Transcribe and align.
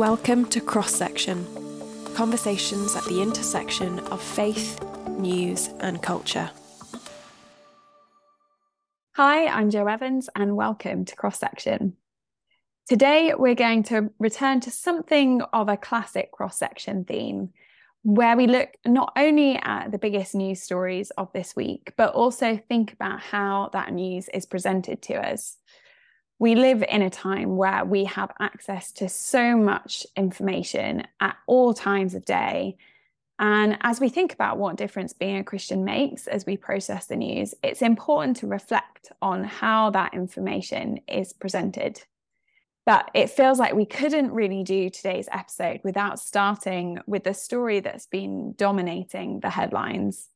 Welcome 0.00 0.46
to 0.46 0.62
Cross 0.62 0.94
Section 0.94 1.46
conversations 2.14 2.96
at 2.96 3.04
the 3.04 3.20
intersection 3.20 3.98
of 3.98 4.22
faith, 4.22 4.82
news, 5.18 5.68
and 5.80 6.02
culture. 6.02 6.50
Hi, 9.16 9.44
I'm 9.44 9.68
Jo 9.68 9.86
Evans, 9.86 10.30
and 10.34 10.56
welcome 10.56 11.04
to 11.04 11.14
Cross 11.14 11.40
Section. 11.40 11.98
Today, 12.88 13.34
we're 13.36 13.54
going 13.54 13.82
to 13.84 14.10
return 14.18 14.60
to 14.60 14.70
something 14.70 15.42
of 15.52 15.68
a 15.68 15.76
classic 15.76 16.32
cross 16.32 16.56
section 16.56 17.04
theme, 17.04 17.50
where 18.02 18.38
we 18.38 18.46
look 18.46 18.70
not 18.86 19.12
only 19.16 19.56
at 19.56 19.92
the 19.92 19.98
biggest 19.98 20.34
news 20.34 20.62
stories 20.62 21.10
of 21.18 21.30
this 21.34 21.54
week, 21.54 21.92
but 21.98 22.14
also 22.14 22.56
think 22.56 22.94
about 22.94 23.20
how 23.20 23.68
that 23.74 23.92
news 23.92 24.30
is 24.32 24.46
presented 24.46 25.02
to 25.02 25.16
us 25.16 25.58
we 26.40 26.54
live 26.54 26.82
in 26.88 27.02
a 27.02 27.10
time 27.10 27.58
where 27.58 27.84
we 27.84 28.04
have 28.06 28.32
access 28.40 28.90
to 28.92 29.10
so 29.10 29.56
much 29.56 30.06
information 30.16 31.06
at 31.20 31.36
all 31.46 31.74
times 31.74 32.14
of 32.14 32.24
day. 32.24 32.78
And 33.38 33.76
as 33.82 34.00
we 34.00 34.08
think 34.08 34.32
about 34.32 34.56
what 34.56 34.76
difference 34.76 35.12
being 35.12 35.36
a 35.36 35.44
Christian 35.44 35.84
makes 35.84 36.26
as 36.26 36.46
we 36.46 36.56
process 36.56 37.06
the 37.06 37.16
news, 37.16 37.54
it's 37.62 37.82
important 37.82 38.38
to 38.38 38.46
reflect 38.46 39.12
on 39.20 39.44
how 39.44 39.90
that 39.90 40.14
information 40.14 41.00
is 41.06 41.34
presented. 41.34 42.02
But 42.86 43.10
it 43.12 43.28
feels 43.28 43.58
like 43.58 43.74
we 43.74 43.84
couldn't 43.84 44.32
really 44.32 44.64
do 44.64 44.88
today's 44.88 45.28
episode 45.30 45.82
without 45.84 46.18
starting 46.18 47.00
with 47.06 47.24
the 47.24 47.34
story 47.34 47.80
that's 47.80 48.06
been 48.06 48.54
dominating 48.56 49.40
the 49.40 49.50
headlines. 49.50 50.28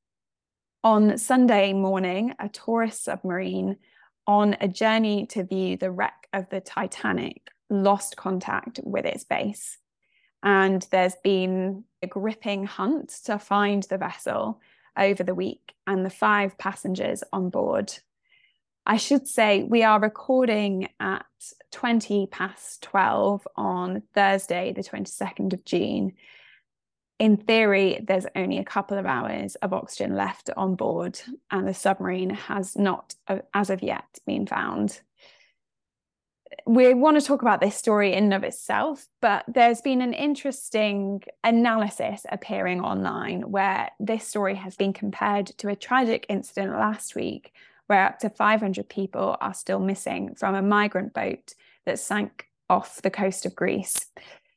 On 0.82 1.16
Sunday 1.16 1.72
morning, 1.72 2.34
a 2.38 2.50
tourist 2.50 3.04
submarine 3.04 3.78
on 4.26 4.56
a 4.60 4.68
journey 4.68 5.26
to 5.26 5.44
view 5.44 5.76
the 5.76 5.90
wreck 5.90 6.28
of 6.32 6.48
the 6.50 6.60
Titanic 6.60 7.50
lost 7.70 8.16
contact 8.16 8.80
with 8.82 9.04
its 9.04 9.24
base. 9.24 9.78
And 10.42 10.86
there's 10.90 11.16
been 11.22 11.84
a 12.02 12.06
gripping 12.06 12.64
hunt 12.64 13.08
to 13.24 13.38
find 13.38 13.82
the 13.84 13.98
vessel 13.98 14.60
over 14.96 15.22
the 15.22 15.34
week 15.34 15.72
and 15.86 16.04
the 16.04 16.10
five 16.10 16.56
passengers 16.58 17.24
on 17.32 17.50
board. 17.50 17.92
I 18.86 18.98
should 18.98 19.26
say 19.26 19.62
we 19.62 19.82
are 19.82 19.98
recording 19.98 20.88
at 21.00 21.24
20 21.72 22.26
past 22.26 22.82
12 22.82 23.48
on 23.56 24.02
Thursday, 24.14 24.72
the 24.74 24.82
22nd 24.82 25.54
of 25.54 25.64
June 25.64 26.12
in 27.18 27.36
theory, 27.36 28.00
there's 28.06 28.26
only 28.34 28.58
a 28.58 28.64
couple 28.64 28.98
of 28.98 29.06
hours 29.06 29.54
of 29.56 29.72
oxygen 29.72 30.16
left 30.16 30.50
on 30.56 30.74
board, 30.74 31.20
and 31.50 31.66
the 31.66 31.74
submarine 31.74 32.30
has 32.30 32.76
not, 32.76 33.14
uh, 33.28 33.38
as 33.52 33.70
of 33.70 33.82
yet, 33.82 34.18
been 34.26 34.46
found. 34.46 35.00
We 36.66 36.94
want 36.94 37.20
to 37.20 37.26
talk 37.26 37.42
about 37.42 37.60
this 37.60 37.76
story 37.76 38.12
in 38.12 38.24
and 38.24 38.34
of 38.34 38.44
itself, 38.44 39.06
but 39.20 39.44
there's 39.48 39.80
been 39.80 40.00
an 40.00 40.12
interesting 40.12 41.22
analysis 41.42 42.26
appearing 42.30 42.80
online 42.80 43.50
where 43.50 43.90
this 44.00 44.26
story 44.26 44.54
has 44.56 44.76
been 44.76 44.92
compared 44.92 45.46
to 45.58 45.68
a 45.68 45.76
tragic 45.76 46.26
incident 46.28 46.72
last 46.72 47.14
week 47.14 47.52
where 47.86 48.06
up 48.06 48.18
to 48.20 48.30
500 48.30 48.88
people 48.88 49.36
are 49.40 49.54
still 49.54 49.80
missing 49.80 50.34
from 50.34 50.54
a 50.54 50.62
migrant 50.62 51.12
boat 51.12 51.54
that 51.86 51.98
sank 51.98 52.48
off 52.70 53.02
the 53.02 53.10
coast 53.10 53.44
of 53.46 53.54
Greece 53.54 54.06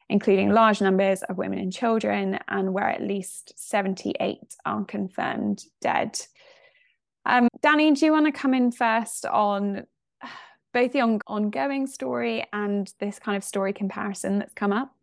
including 0.09 0.51
large 0.51 0.81
numbers 0.81 1.23
of 1.23 1.37
women 1.37 1.59
and 1.59 1.73
children, 1.73 2.39
and 2.47 2.73
where 2.73 2.89
at 2.89 3.01
least 3.01 3.53
78 3.57 4.55
are 4.65 4.85
confirmed 4.85 5.63
dead. 5.81 6.19
Um, 7.25 7.49
Danny, 7.61 7.91
do 7.91 8.05
you 8.05 8.11
want 8.13 8.25
to 8.25 8.31
come 8.31 8.53
in 8.53 8.71
first 8.71 9.25
on 9.25 9.85
both 10.73 10.93
the 10.93 11.01
on- 11.01 11.21
ongoing 11.27 11.87
story 11.87 12.45
and 12.53 12.91
this 12.99 13.19
kind 13.19 13.35
of 13.35 13.43
story 13.43 13.73
comparison 13.73 14.39
that's 14.39 14.53
come 14.53 14.71
up? 14.71 14.93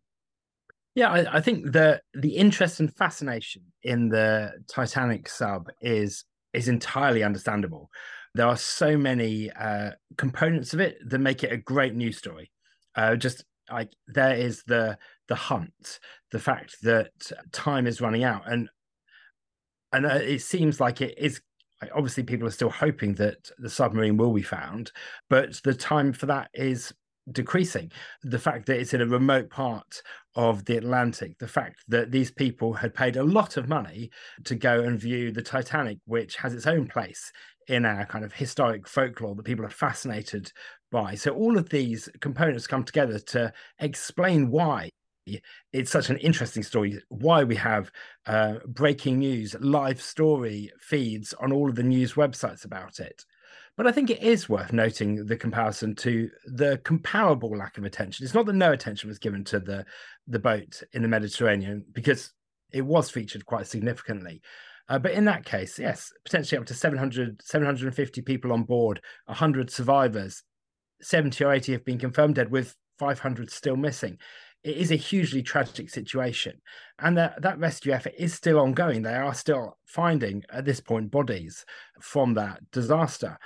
Yeah, 0.95 1.11
I, 1.11 1.37
I, 1.37 1.41
think 1.41 1.73
the 1.73 2.01
the 2.13 2.37
interest 2.37 2.79
and 2.79 2.95
fascination 2.95 3.63
in 3.83 4.07
the 4.07 4.53
Titanic 4.67 5.27
sub 5.27 5.69
is 5.81 6.23
is 6.53 6.69
entirely 6.69 7.21
understandable. 7.21 7.91
There 8.33 8.47
are 8.47 8.57
so 8.57 8.97
many 8.97 9.51
uh, 9.51 9.91
components 10.17 10.73
of 10.73 10.79
it 10.79 10.97
that 11.09 11.19
make 11.19 11.43
it 11.43 11.51
a 11.51 11.57
great 11.57 11.95
news 11.95 12.17
story. 12.17 12.49
Uh, 12.95 13.17
just 13.17 13.43
like 13.71 13.91
there 14.07 14.35
is 14.35 14.63
the 14.67 14.97
the 15.27 15.35
hunt 15.35 15.99
the 16.31 16.39
fact 16.39 16.75
that 16.83 17.11
time 17.51 17.87
is 17.87 18.01
running 18.01 18.23
out 18.23 18.43
and 18.45 18.69
and 19.93 20.05
uh, 20.05 20.09
it 20.15 20.41
seems 20.41 20.79
like 20.79 21.01
it 21.01 21.15
is 21.17 21.41
obviously 21.93 22.23
people 22.23 22.47
are 22.47 22.51
still 22.51 22.69
hoping 22.69 23.13
that 23.15 23.49
the 23.57 23.69
submarine 23.69 24.17
will 24.17 24.33
be 24.33 24.41
found 24.41 24.91
but 25.29 25.59
the 25.63 25.73
time 25.73 26.13
for 26.13 26.25
that 26.25 26.49
is 26.53 26.93
decreasing. 27.31 27.91
The 28.23 28.39
fact 28.39 28.67
that 28.67 28.79
it's 28.79 28.93
in 28.93 29.01
a 29.01 29.05
remote 29.05 29.49
part 29.49 30.01
of 30.35 30.65
the 30.65 30.77
atlantic 30.77 31.37
the 31.39 31.47
fact 31.47 31.77
that 31.87 32.11
these 32.11 32.29
people 32.29 32.73
had 32.73 32.93
paid 32.93 33.15
a 33.15 33.23
lot 33.23 33.55
of 33.55 33.69
money 33.69 34.09
to 34.43 34.53
go 34.53 34.81
and 34.81 34.99
view 34.99 35.31
the 35.31 35.41
titanic 35.41 35.97
which 36.05 36.35
has 36.35 36.53
its 36.53 36.67
own 36.67 36.87
place 36.87 37.31
in 37.69 37.85
our 37.85 38.05
kind 38.05 38.25
of 38.25 38.33
historic 38.33 38.85
folklore 38.85 39.33
that 39.33 39.43
people 39.43 39.65
are 39.65 39.69
fascinated 39.69 40.51
by. 40.95 41.13
So 41.13 41.31
all 41.31 41.57
of 41.57 41.67
these 41.67 42.07
components 42.21 42.67
come 42.67 42.85
together 42.85 43.19
to 43.19 43.51
explain 43.79 44.49
why 44.49 44.91
it's 45.73 45.91
such 45.91 46.09
an 46.09 46.15
interesting 46.19 46.63
story. 46.63 47.01
Why 47.09 47.43
we 47.43 47.57
have 47.57 47.91
uh, 48.27 48.59
breaking 48.65 49.19
news, 49.19 49.57
live 49.59 50.01
story 50.01 50.71
feeds 50.79 51.33
on 51.33 51.51
all 51.51 51.67
of 51.67 51.75
the 51.75 51.83
news 51.83 52.13
websites 52.13 52.63
about 52.63 53.01
it. 53.01 53.25
But 53.75 53.87
I 53.87 53.91
think 53.91 54.09
it 54.09 54.23
is 54.23 54.47
worth 54.47 54.71
noting 54.71 55.25
the 55.25 55.35
comparison 55.35 55.95
to 55.95 56.29
the 56.45 56.77
comparable 56.85 57.57
lack 57.57 57.77
of 57.77 57.83
attention. 57.83 58.23
It's 58.23 58.33
not 58.33 58.45
that 58.45 58.53
no 58.53 58.71
attention 58.71 59.09
was 59.09 59.19
given 59.19 59.43
to 59.45 59.59
the 59.59 59.85
the 60.27 60.39
boat 60.39 60.81
in 60.93 61.01
the 61.01 61.09
Mediterranean 61.09 61.83
because 61.91 62.31
it 62.71 62.83
was 62.83 63.09
featured 63.09 63.45
quite 63.45 63.67
significantly. 63.67 64.41
Uh, 64.87 64.99
but 64.99 65.11
in 65.11 65.25
that 65.25 65.43
case, 65.43 65.77
yes, 65.77 66.13
potentially 66.23 66.57
up 66.57 66.67
to 66.67 66.73
700, 66.73 67.41
750 67.41 68.21
people 68.21 68.53
on 68.53 68.63
board, 68.63 69.01
100 69.25 69.69
survivors, 69.69 70.43
70 71.01 71.43
or 71.43 71.53
80 71.53 71.71
have 71.73 71.85
been 71.85 71.99
confirmed 71.99 72.35
dead, 72.35 72.51
with 72.51 72.75
500 72.99 73.51
still 73.51 73.75
missing. 73.75 74.17
It 74.63 74.77
is 74.77 74.91
a 74.91 74.95
hugely 74.95 75.43
tragic 75.43 75.89
situation. 75.89 76.59
And 76.99 77.17
that, 77.17 77.41
that 77.43 77.59
rescue 77.59 77.93
effort 77.93 78.13
is 78.17 78.33
still 78.33 78.59
ongoing. 78.59 79.03
They 79.03 79.13
are 79.13 79.33
still 79.33 79.77
finding, 79.85 80.43
at 80.51 80.65
this 80.65 80.79
point, 80.79 81.11
bodies 81.11 81.65
from 82.01 82.33
that 82.33 82.59
disaster. 82.71 83.37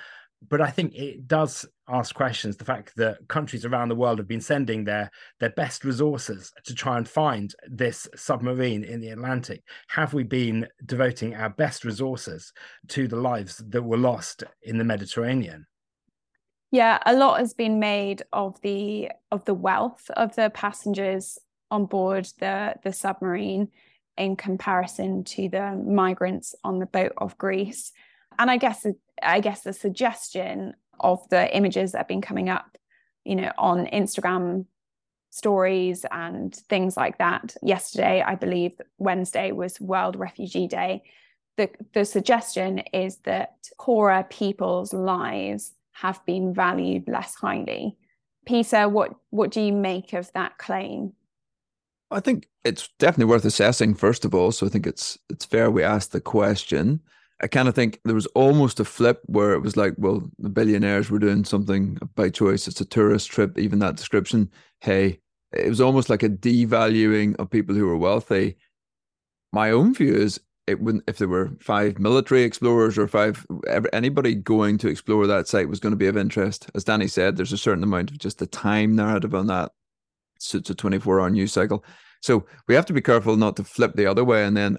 But 0.47 0.61
I 0.61 0.69
think 0.69 0.95
it 0.95 1.27
does 1.27 1.65
ask 1.89 2.15
questions. 2.15 2.55
The 2.55 2.63
fact 2.63 2.93
that 2.95 3.27
countries 3.27 3.65
around 3.65 3.89
the 3.89 3.95
world 3.95 4.19
have 4.19 4.27
been 4.27 4.39
sending 4.39 4.85
their 4.85 5.11
their 5.41 5.49
best 5.49 5.83
resources 5.83 6.53
to 6.63 6.73
try 6.73 6.97
and 6.97 7.07
find 7.07 7.53
this 7.67 8.07
submarine 8.15 8.85
in 8.85 9.01
the 9.01 9.09
Atlantic. 9.09 9.63
Have 9.89 10.13
we 10.13 10.23
been 10.23 10.67
devoting 10.85 11.35
our 11.35 11.49
best 11.49 11.83
resources 11.83 12.53
to 12.89 13.09
the 13.09 13.17
lives 13.17 13.61
that 13.67 13.83
were 13.83 13.97
lost 13.97 14.45
in 14.61 14.77
the 14.77 14.85
Mediterranean? 14.85 15.65
Yeah, 16.71 16.99
a 17.05 17.15
lot 17.15 17.39
has 17.39 17.53
been 17.53 17.79
made 17.79 18.23
of 18.31 18.61
the 18.61 19.11
of 19.31 19.45
the 19.45 19.55
wealth 19.55 20.09
of 20.15 20.35
the 20.35 20.51
passengers 20.51 21.39
on 21.71 21.85
board 21.85 22.29
the 22.39 22.75
the 22.83 22.93
submarine 22.93 23.69
in 24.17 24.35
comparison 24.35 25.23
to 25.23 25.49
the 25.49 25.71
migrants 25.71 26.53
on 26.63 26.79
the 26.79 26.85
boat 26.85 27.13
of 27.17 27.37
Greece. 27.37 27.91
And 28.37 28.51
I 28.51 28.57
guess 28.57 28.85
I 29.23 29.39
guess 29.39 29.61
the 29.61 29.73
suggestion 29.73 30.75
of 30.99 31.27
the 31.29 31.55
images 31.55 31.93
that 31.93 31.99
have 31.99 32.07
been 32.07 32.21
coming 32.21 32.49
up, 32.49 32.77
you 33.25 33.35
know, 33.35 33.51
on 33.57 33.87
Instagram 33.87 34.65
stories 35.31 36.05
and 36.11 36.55
things 36.55 36.97
like 36.97 37.17
that. 37.17 37.55
Yesterday, 37.61 38.21
I 38.21 38.35
believe 38.35 38.73
Wednesday 38.97 39.51
was 39.51 39.79
World 39.81 40.15
Refugee 40.17 40.67
Day. 40.67 41.01
The 41.57 41.69
the 41.93 42.05
suggestion 42.05 42.79
is 42.93 43.17
that 43.23 43.55
poorer 43.79 44.23
people's 44.29 44.93
lives 44.93 45.71
have 46.01 46.23
been 46.25 46.53
valued 46.53 47.07
less 47.07 47.35
highly. 47.35 47.97
Peter, 48.45 48.87
what 48.87 49.15
what 49.29 49.51
do 49.51 49.61
you 49.61 49.73
make 49.73 50.13
of 50.13 50.31
that 50.33 50.57
claim? 50.57 51.13
I 52.11 52.19
think 52.19 52.47
it's 52.63 52.89
definitely 52.97 53.31
worth 53.31 53.45
assessing 53.45 53.93
first 53.93 54.25
of 54.25 54.33
all. 54.33 54.51
So 54.51 54.65
I 54.65 54.69
think 54.69 54.87
it's 54.87 55.17
it's 55.29 55.45
fair 55.45 55.69
we 55.69 55.83
ask 55.83 56.11
the 56.11 56.21
question. 56.21 57.01
I 57.41 57.47
kind 57.47 57.67
of 57.67 57.75
think 57.75 58.01
there 58.03 58.15
was 58.15 58.25
almost 58.27 58.79
a 58.79 58.85
flip 58.85 59.21
where 59.27 59.53
it 59.53 59.61
was 59.61 59.77
like, 59.77 59.93
well, 59.97 60.29
the 60.39 60.49
billionaires 60.49 61.09
were 61.09 61.19
doing 61.19 61.45
something 61.45 61.97
by 62.15 62.29
choice. 62.29 62.67
It's 62.67 62.81
a 62.81 62.85
tourist 62.85 63.31
trip, 63.31 63.57
even 63.57 63.79
that 63.79 63.95
description. 63.95 64.51
Hey, 64.81 65.21
it 65.53 65.69
was 65.69 65.79
almost 65.79 66.09
like 66.09 66.21
a 66.21 66.29
devaluing 66.29 67.37
of 67.39 67.49
people 67.49 67.75
who 67.75 67.85
were 67.85 67.97
wealthy. 67.97 68.57
My 69.53 69.71
own 69.71 69.93
view 69.93 70.13
is 70.13 70.41
it 70.69 70.79
wouldn't 70.79 71.03
if 71.07 71.17
there 71.17 71.27
were 71.27 71.51
five 71.59 71.99
military 71.99 72.43
explorers 72.43 72.97
or 72.97 73.07
five 73.07 73.45
anybody 73.91 74.35
going 74.35 74.77
to 74.77 74.87
explore 74.87 75.25
that 75.27 75.47
site 75.47 75.67
was 75.67 75.79
going 75.79 75.91
to 75.91 75.97
be 75.97 76.07
of 76.07 76.17
interest. 76.17 76.69
As 76.75 76.83
Danny 76.83 77.07
said, 77.07 77.35
there's 77.35 77.53
a 77.53 77.57
certain 77.57 77.83
amount 77.83 78.11
of 78.11 78.19
just 78.19 78.37
the 78.37 78.47
time 78.47 78.95
narrative 78.95 79.33
on 79.33 79.47
that. 79.47 79.71
It's 80.35 80.53
a 80.53 80.61
24 80.61 81.19
hour 81.19 81.29
news 81.29 81.51
cycle. 81.51 81.83
So 82.21 82.45
we 82.67 82.75
have 82.75 82.85
to 82.85 82.93
be 82.93 83.01
careful 83.01 83.35
not 83.35 83.55
to 83.57 83.63
flip 83.63 83.93
the 83.95 84.05
other 84.05 84.23
way 84.23 84.45
and 84.45 84.55
then 84.55 84.77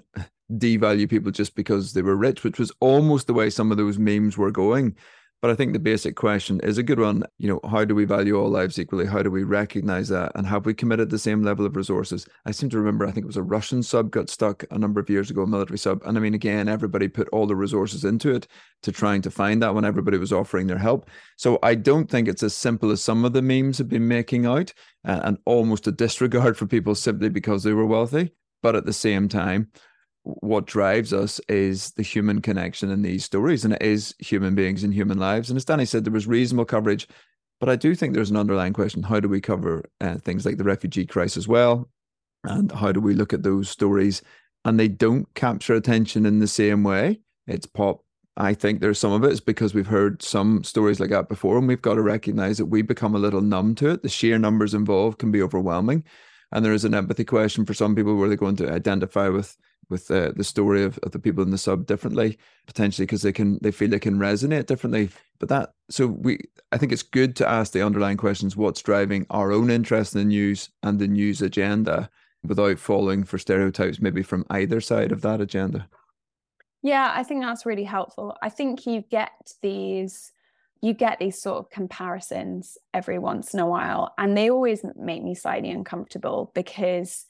devalue 0.51 1.09
people 1.09 1.31
just 1.31 1.55
because 1.55 1.93
they 1.93 2.01
were 2.01 2.15
rich, 2.15 2.43
which 2.43 2.59
was 2.59 2.71
almost 2.79 3.27
the 3.27 3.33
way 3.33 3.49
some 3.49 3.71
of 3.71 3.77
those 3.77 3.99
memes 3.99 4.37
were 4.37 4.51
going. 4.51 4.95
But 5.41 5.49
I 5.49 5.55
think 5.55 5.73
the 5.73 5.79
basic 5.79 6.15
question 6.15 6.59
is 6.59 6.77
a 6.77 6.83
good 6.83 6.99
one. 6.99 7.23
You 7.39 7.47
know, 7.47 7.69
how 7.69 7.83
do 7.83 7.95
we 7.95 8.05
value 8.05 8.39
all 8.39 8.49
lives 8.49 8.77
equally? 8.77 9.07
How 9.07 9.23
do 9.23 9.31
we 9.31 9.43
recognize 9.43 10.07
that? 10.09 10.31
And 10.35 10.45
have 10.45 10.67
we 10.67 10.75
committed 10.75 11.09
the 11.09 11.17
same 11.17 11.41
level 11.41 11.65
of 11.65 11.75
resources? 11.75 12.27
I 12.45 12.51
seem 12.51 12.69
to 12.69 12.77
remember, 12.77 13.07
I 13.07 13.11
think 13.11 13.23
it 13.23 13.27
was 13.27 13.37
a 13.37 13.43
Russian 13.43 13.81
sub 13.81 14.11
got 14.11 14.29
stuck 14.29 14.63
a 14.69 14.77
number 14.77 14.99
of 14.99 15.09
years 15.09 15.31
ago, 15.31 15.41
a 15.41 15.47
military 15.47 15.79
sub. 15.79 16.03
And 16.05 16.15
I 16.15 16.21
mean, 16.21 16.35
again, 16.35 16.67
everybody 16.67 17.07
put 17.07 17.27
all 17.29 17.47
the 17.47 17.55
resources 17.55 18.05
into 18.05 18.35
it 18.35 18.47
to 18.83 18.91
trying 18.91 19.23
to 19.23 19.31
find 19.31 19.63
that 19.63 19.73
when 19.73 19.83
everybody 19.83 20.19
was 20.19 20.31
offering 20.31 20.67
their 20.67 20.77
help. 20.77 21.09
So 21.37 21.57
I 21.63 21.73
don't 21.73 22.09
think 22.09 22.27
it's 22.27 22.43
as 22.43 22.53
simple 22.53 22.91
as 22.91 23.01
some 23.01 23.25
of 23.25 23.33
the 23.33 23.41
memes 23.41 23.79
have 23.79 23.89
been 23.89 24.07
making 24.07 24.45
out 24.45 24.71
uh, 25.05 25.21
and 25.23 25.39
almost 25.45 25.87
a 25.87 25.91
disregard 25.91 26.55
for 26.55 26.67
people 26.67 26.93
simply 26.93 27.29
because 27.29 27.63
they 27.63 27.73
were 27.73 27.87
wealthy. 27.87 28.31
But 28.61 28.75
at 28.75 28.85
the 28.85 28.93
same 28.93 29.27
time, 29.27 29.69
what 30.23 30.65
drives 30.65 31.13
us 31.13 31.39
is 31.47 31.91
the 31.91 32.03
human 32.03 32.41
connection 32.41 32.91
in 32.91 33.01
these 33.01 33.25
stories, 33.25 33.65
and 33.65 33.73
it 33.73 33.81
is 33.81 34.13
human 34.19 34.55
beings 34.55 34.83
and 34.83 34.93
human 34.93 35.17
lives. 35.17 35.49
And 35.49 35.57
as 35.57 35.65
Danny 35.65 35.85
said, 35.85 36.03
there 36.03 36.13
was 36.13 36.27
reasonable 36.27 36.65
coverage, 36.65 37.07
but 37.59 37.69
I 37.69 37.75
do 37.75 37.95
think 37.95 38.13
there's 38.13 38.29
an 38.29 38.37
underlying 38.37 38.73
question: 38.73 39.03
How 39.03 39.19
do 39.19 39.27
we 39.27 39.41
cover 39.41 39.83
uh, 39.99 40.15
things 40.17 40.45
like 40.45 40.57
the 40.57 40.63
refugee 40.63 41.05
crisis 41.05 41.37
as 41.37 41.47
well, 41.47 41.89
and 42.43 42.71
how 42.71 42.91
do 42.91 42.99
we 42.99 43.13
look 43.13 43.33
at 43.33 43.43
those 43.43 43.69
stories? 43.69 44.21
And 44.63 44.79
they 44.79 44.87
don't 44.87 45.33
capture 45.33 45.73
attention 45.73 46.27
in 46.27 46.37
the 46.37 46.47
same 46.47 46.83
way. 46.83 47.21
It's 47.47 47.65
pop. 47.65 48.03
I 48.37 48.53
think 48.53 48.79
there's 48.79 48.99
some 48.99 49.11
of 49.11 49.23
it 49.23 49.31
is 49.31 49.41
because 49.41 49.73
we've 49.73 49.87
heard 49.87 50.21
some 50.21 50.63
stories 50.63 50.99
like 50.99 51.09
that 51.09 51.29
before, 51.29 51.57
and 51.57 51.67
we've 51.67 51.81
got 51.81 51.95
to 51.95 52.01
recognize 52.01 52.59
that 52.59 52.67
we 52.67 52.83
become 52.83 53.15
a 53.15 53.19
little 53.19 53.41
numb 53.41 53.73
to 53.75 53.89
it. 53.89 54.03
The 54.03 54.09
sheer 54.09 54.37
numbers 54.37 54.75
involved 54.75 55.17
can 55.17 55.31
be 55.31 55.41
overwhelming, 55.41 56.03
and 56.51 56.63
there 56.63 56.73
is 56.73 56.85
an 56.85 56.93
empathy 56.93 57.25
question 57.25 57.65
for 57.65 57.73
some 57.73 57.95
people 57.95 58.15
where 58.15 58.27
they're 58.27 58.37
going 58.37 58.55
to 58.57 58.71
identify 58.71 59.27
with 59.29 59.57
with 59.91 60.09
uh, 60.09 60.31
the 60.35 60.43
story 60.43 60.83
of, 60.83 60.97
of 60.99 61.11
the 61.11 61.19
people 61.19 61.43
in 61.43 61.51
the 61.51 61.57
sub 61.57 61.85
differently 61.85 62.39
potentially 62.65 63.05
because 63.05 63.21
they 63.21 63.31
can 63.31 63.59
they 63.61 63.71
feel 63.71 63.89
they 63.89 63.99
can 63.99 64.17
resonate 64.17 64.65
differently. 64.65 65.09
But 65.39 65.49
that 65.49 65.73
so 65.89 66.07
we 66.07 66.39
i 66.71 66.77
think 66.77 66.91
it's 66.91 67.03
good 67.03 67.35
to 67.35 67.49
ask 67.49 67.73
the 67.73 67.85
underlying 67.85 68.17
questions 68.17 68.55
what's 68.55 68.81
driving 68.81 69.25
our 69.29 69.51
own 69.51 69.69
interest 69.69 70.15
in 70.15 70.19
the 70.19 70.25
news 70.25 70.69
and 70.83 70.97
the 70.97 71.07
news 71.07 71.41
agenda 71.41 72.09
without 72.43 72.79
falling 72.79 73.23
for 73.23 73.37
stereotypes 73.37 73.99
maybe 73.99 74.23
from 74.23 74.45
either 74.49 74.81
side 74.81 75.11
of 75.11 75.21
that 75.21 75.41
agenda? 75.41 75.87
Yeah 76.81 77.11
i 77.15 77.23
think 77.23 77.43
that's 77.43 77.65
really 77.65 77.83
helpful. 77.83 78.35
I 78.41 78.49
think 78.49 78.85
you 78.85 79.03
get 79.09 79.31
these 79.61 80.31
you 80.83 80.93
get 80.93 81.19
these 81.19 81.39
sort 81.39 81.59
of 81.59 81.69
comparisons 81.69 82.77
every 82.93 83.19
once 83.19 83.53
in 83.53 83.59
a 83.59 83.67
while 83.67 84.13
and 84.17 84.35
they 84.35 84.49
always 84.49 84.83
make 84.95 85.23
me 85.23 85.35
slightly 85.35 85.69
uncomfortable 85.69 86.51
because 86.55 87.25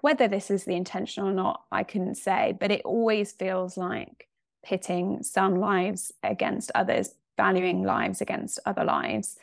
whether 0.00 0.28
this 0.28 0.50
is 0.50 0.64
the 0.64 0.74
intention 0.74 1.24
or 1.24 1.32
not, 1.32 1.62
I 1.72 1.82
couldn't 1.82 2.16
say, 2.16 2.56
but 2.58 2.70
it 2.70 2.82
always 2.84 3.32
feels 3.32 3.76
like 3.76 4.28
pitting 4.64 5.22
some 5.22 5.56
lives 5.56 6.12
against 6.22 6.70
others, 6.74 7.14
valuing 7.36 7.82
lives 7.82 8.20
against 8.20 8.60
other 8.66 8.84
lives, 8.84 9.36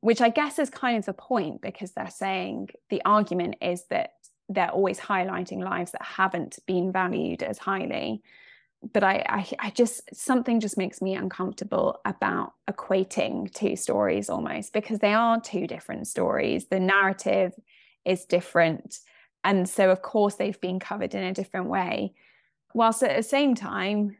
which 0.00 0.20
I 0.20 0.28
guess 0.28 0.58
is 0.58 0.70
kind 0.70 0.98
of 0.98 1.06
the 1.06 1.12
point 1.12 1.60
because 1.60 1.92
they're 1.92 2.10
saying 2.10 2.70
the 2.88 3.02
argument 3.04 3.56
is 3.60 3.84
that 3.90 4.14
they're 4.48 4.70
always 4.70 4.98
highlighting 4.98 5.62
lives 5.62 5.92
that 5.92 6.02
haven't 6.02 6.58
been 6.66 6.92
valued 6.92 7.42
as 7.42 7.58
highly. 7.58 8.22
But 8.92 9.02
I, 9.02 9.24
I, 9.28 9.48
I 9.58 9.70
just 9.70 10.14
something 10.14 10.60
just 10.60 10.78
makes 10.78 11.02
me 11.02 11.16
uncomfortable 11.16 12.00
about 12.04 12.52
equating 12.70 13.52
two 13.52 13.74
stories 13.74 14.30
almost 14.30 14.72
because 14.72 15.00
they 15.00 15.12
are 15.12 15.40
two 15.40 15.66
different 15.66 16.06
stories. 16.06 16.66
The 16.66 16.78
narrative 16.78 17.52
is 18.04 18.24
different 18.24 19.00
and 19.44 19.68
so, 19.68 19.90
of 19.90 20.02
course, 20.02 20.34
they've 20.34 20.60
been 20.60 20.80
covered 20.80 21.14
in 21.14 21.22
a 21.22 21.34
different 21.34 21.68
way. 21.68 22.14
Whilst 22.74 23.02
at 23.02 23.16
the 23.16 23.22
same 23.22 23.54
time, 23.54 24.16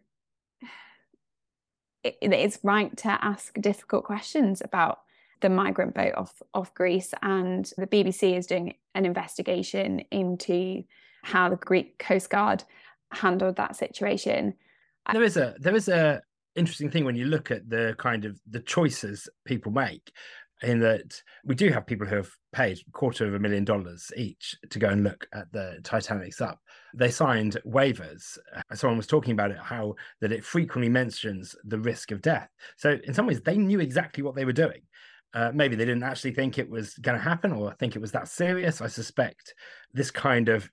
it, 2.05 2.17
it's 2.21 2.59
right 2.63 2.97
to 2.99 3.19
ask 3.25 3.55
difficult 3.61 4.05
questions 4.05 4.63
about 4.65 5.01
the 5.41 5.49
migrant 5.49 5.95
boat 5.95 6.15
off, 6.15 6.43
off 6.55 6.75
Greece. 6.75 7.13
And 7.23 7.71
the 7.77 7.87
BBC 7.87 8.37
is 8.37 8.47
doing 8.47 8.75
an 8.95 9.05
investigation 9.07 10.01
into 10.11 10.85
how 11.23 11.49
the 11.49 11.57
Greek 11.57 11.99
Coast 11.99 12.31
Guard 12.31 12.65
handled 13.13 13.57
that 13.57 13.77
situation. 13.77 14.55
There 15.13 15.23
is 15.23 15.37
a 15.37 15.55
there 15.59 15.75
is 15.75 15.89
a 15.89 16.21
interesting 16.55 16.91
thing 16.91 17.05
when 17.05 17.17
you 17.17 17.25
look 17.25 17.51
at 17.51 17.69
the 17.69 17.95
kind 17.99 18.25
of 18.25 18.39
the 18.49 18.61
choices 18.61 19.29
people 19.47 19.73
make 19.73 20.13
in 20.63 20.81
that 20.81 21.23
we 21.45 21.55
do 21.55 21.71
have 21.71 21.87
people 21.87 22.07
who 22.07 22.17
have 22.17 22.31
paid 22.53 22.81
quarter 22.93 23.27
of 23.27 23.35
a 23.35 23.39
million 23.39 23.65
dollars 23.65 24.11
each 24.17 24.57
to 24.71 24.79
go 24.79 24.89
and 24.89 25.05
look 25.05 25.27
at 25.33 25.51
the 25.53 25.79
Titanic 25.85 26.35
sub. 26.35 26.57
They 26.95 27.11
signed 27.11 27.59
waivers. 27.67 28.39
Someone 28.75 28.97
was 28.97 29.07
talking 29.07 29.33
about 29.33 29.51
it, 29.51 29.59
how 29.59 29.95
that 30.21 30.33
it 30.33 30.45
frequently 30.45 30.89
mentions 30.89 31.55
the 31.65 31.79
risk 31.79 32.11
of 32.11 32.23
death. 32.23 32.49
So 32.77 32.99
in 33.05 33.15
some 33.15 33.27
ways, 33.27 33.41
they 33.41 33.57
knew 33.57 33.81
exactly 33.81 34.23
what 34.23 34.35
they 34.35 34.45
were 34.45 34.53
doing. 34.53 34.83
Uh, 35.35 35.53
maybe 35.55 35.77
they 35.77 35.85
didn't 35.85 36.03
actually 36.03 36.33
think 36.33 36.59
it 36.59 36.69
was 36.69 36.95
going 36.95 37.17
to 37.17 37.23
happen 37.23 37.53
or 37.53 37.75
think 37.75 37.95
it 37.95 38.01
was 38.01 38.13
that 38.13 38.29
serious. 38.29 38.81
I 38.81 38.87
suspect 38.87 39.55
this 39.93 40.11
kind 40.11 40.49
of 40.49 40.69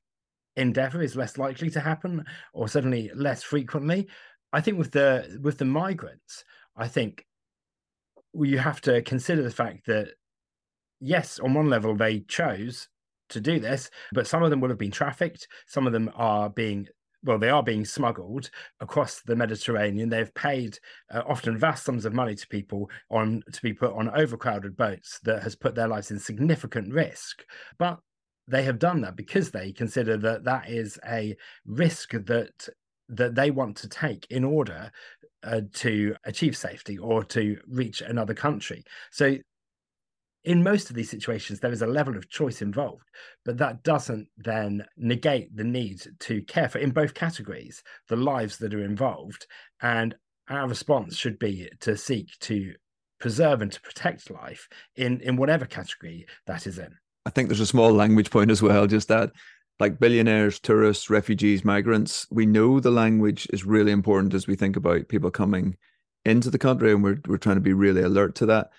endeavor 0.55 1.01
is 1.01 1.15
less 1.15 1.37
likely 1.37 1.69
to 1.69 1.79
happen 1.79 2.23
or 2.53 2.67
certainly 2.67 3.11
less 3.13 3.43
frequently. 3.43 4.07
I 4.53 4.61
think 4.61 4.77
with 4.77 4.91
the 4.91 5.37
with 5.41 5.57
the 5.57 5.65
migrants, 5.65 6.45
I 6.77 6.87
think 6.87 7.25
you 8.43 8.57
have 8.57 8.81
to 8.81 9.01
consider 9.01 9.43
the 9.43 9.51
fact 9.51 9.85
that 9.87 10.09
yes, 10.99 11.39
on 11.39 11.53
one 11.53 11.69
level 11.69 11.95
they 11.95 12.21
chose 12.21 12.87
to 13.29 13.41
do 13.41 13.59
this, 13.59 13.89
but 14.11 14.27
some 14.27 14.43
of 14.43 14.49
them 14.49 14.61
will 14.61 14.69
have 14.69 14.77
been 14.77 14.91
trafficked. 14.91 15.47
Some 15.67 15.87
of 15.87 15.93
them 15.93 16.11
are 16.15 16.49
being 16.49 16.87
well, 17.25 17.39
they 17.39 17.49
are 17.49 17.63
being 17.63 17.85
smuggled 17.85 18.51
across 18.79 19.21
the 19.21 19.35
Mediterranean. 19.35 20.09
They've 20.09 20.33
paid 20.35 20.77
uh, 21.11 21.23
often 21.27 21.57
vast 21.57 21.83
sums 21.83 22.05
of 22.05 22.13
money 22.13 22.35
to 22.35 22.47
people 22.47 22.89
on 23.09 23.41
to 23.51 23.61
be 23.63 23.73
put 23.73 23.93
on 23.93 24.11
overcrowded 24.15 24.77
boats 24.77 25.19
that 25.23 25.41
has 25.41 25.55
put 25.55 25.73
their 25.73 25.87
lives 25.87 26.11
in 26.11 26.19
significant 26.19 26.93
risk. 26.93 27.43
But 27.79 27.99
they 28.47 28.61
have 28.63 28.77
done 28.77 29.01
that 29.01 29.15
because 29.15 29.49
they 29.49 29.71
consider 29.71 30.17
that 30.17 30.43
that 30.43 30.69
is 30.69 30.99
a 31.07 31.35
risk 31.65 32.11
that 32.11 32.69
that 33.07 33.35
they 33.35 33.51
want 33.51 33.77
to 33.77 33.89
take 33.89 34.25
in 34.29 34.43
order 34.43 34.91
uh, 35.45 35.61
to 35.73 36.15
achieve 36.25 36.57
safety 36.57 36.97
or 36.97 37.23
to 37.23 37.57
reach 37.67 38.01
another 38.01 38.33
country. 38.33 38.83
So, 39.11 39.37
in 40.43 40.61
most 40.61 40.91
of 40.91 40.95
these 40.95 41.09
situations, 41.09 41.59
there 41.59 41.71
is 41.71 41.81
a 41.81 41.87
level 41.87 42.15
of 42.15 42.29
choice 42.29 42.61
involved, 42.61 43.05
but 43.45 43.57
that 43.57 43.83
doesn't 43.83 44.27
then 44.37 44.85
negate 44.95 45.55
the 45.55 45.63
need 45.63 46.01
to 46.19 46.43
care 46.43 46.69
for, 46.69 46.77
in 46.77 46.91
both 46.91 47.15
categories, 47.15 47.81
the 48.09 48.15
lives 48.15 48.57
that 48.57 48.73
are 48.73 48.83
involved. 48.83 49.47
And 49.81 50.13
our 50.47 50.67
response 50.67 51.15
should 51.17 51.39
be 51.39 51.67
to 51.79 51.97
seek 51.97 52.37
to 52.41 52.75
preserve 53.19 53.63
and 53.63 53.71
to 53.71 53.81
protect 53.81 54.29
life 54.29 54.67
in, 54.95 55.19
in 55.21 55.35
whatever 55.35 55.65
category 55.65 56.27
that 56.45 56.67
is 56.67 56.77
in. 56.77 56.93
I 57.25 57.31
think 57.31 57.49
there's 57.49 57.59
a 57.59 57.65
small 57.65 57.91
language 57.91 58.29
point 58.29 58.51
as 58.51 58.61
well, 58.61 58.85
just 58.85 59.07
that 59.07 59.31
like 59.79 59.99
billionaires, 59.99 60.59
tourists, 60.59 61.09
refugees, 61.09 61.65
migrants, 61.65 62.27
we 62.31 62.45
know 62.45 62.79
the 62.79 62.91
language 62.91 63.47
is 63.51 63.65
really 63.65 63.91
important 63.91 64.33
as 64.33 64.47
we 64.47 64.55
think 64.55 64.75
about 64.75 65.09
people 65.09 65.31
coming 65.31 65.75
into 66.23 66.49
the 66.49 66.57
country, 66.57 66.91
and 66.91 67.03
we're 67.03 67.19
we're 67.27 67.37
trying 67.37 67.57
to 67.57 67.61
be 67.61 67.73
really 67.73 68.01
alert 68.01 68.35
to 68.35 68.45
that. 68.47 68.71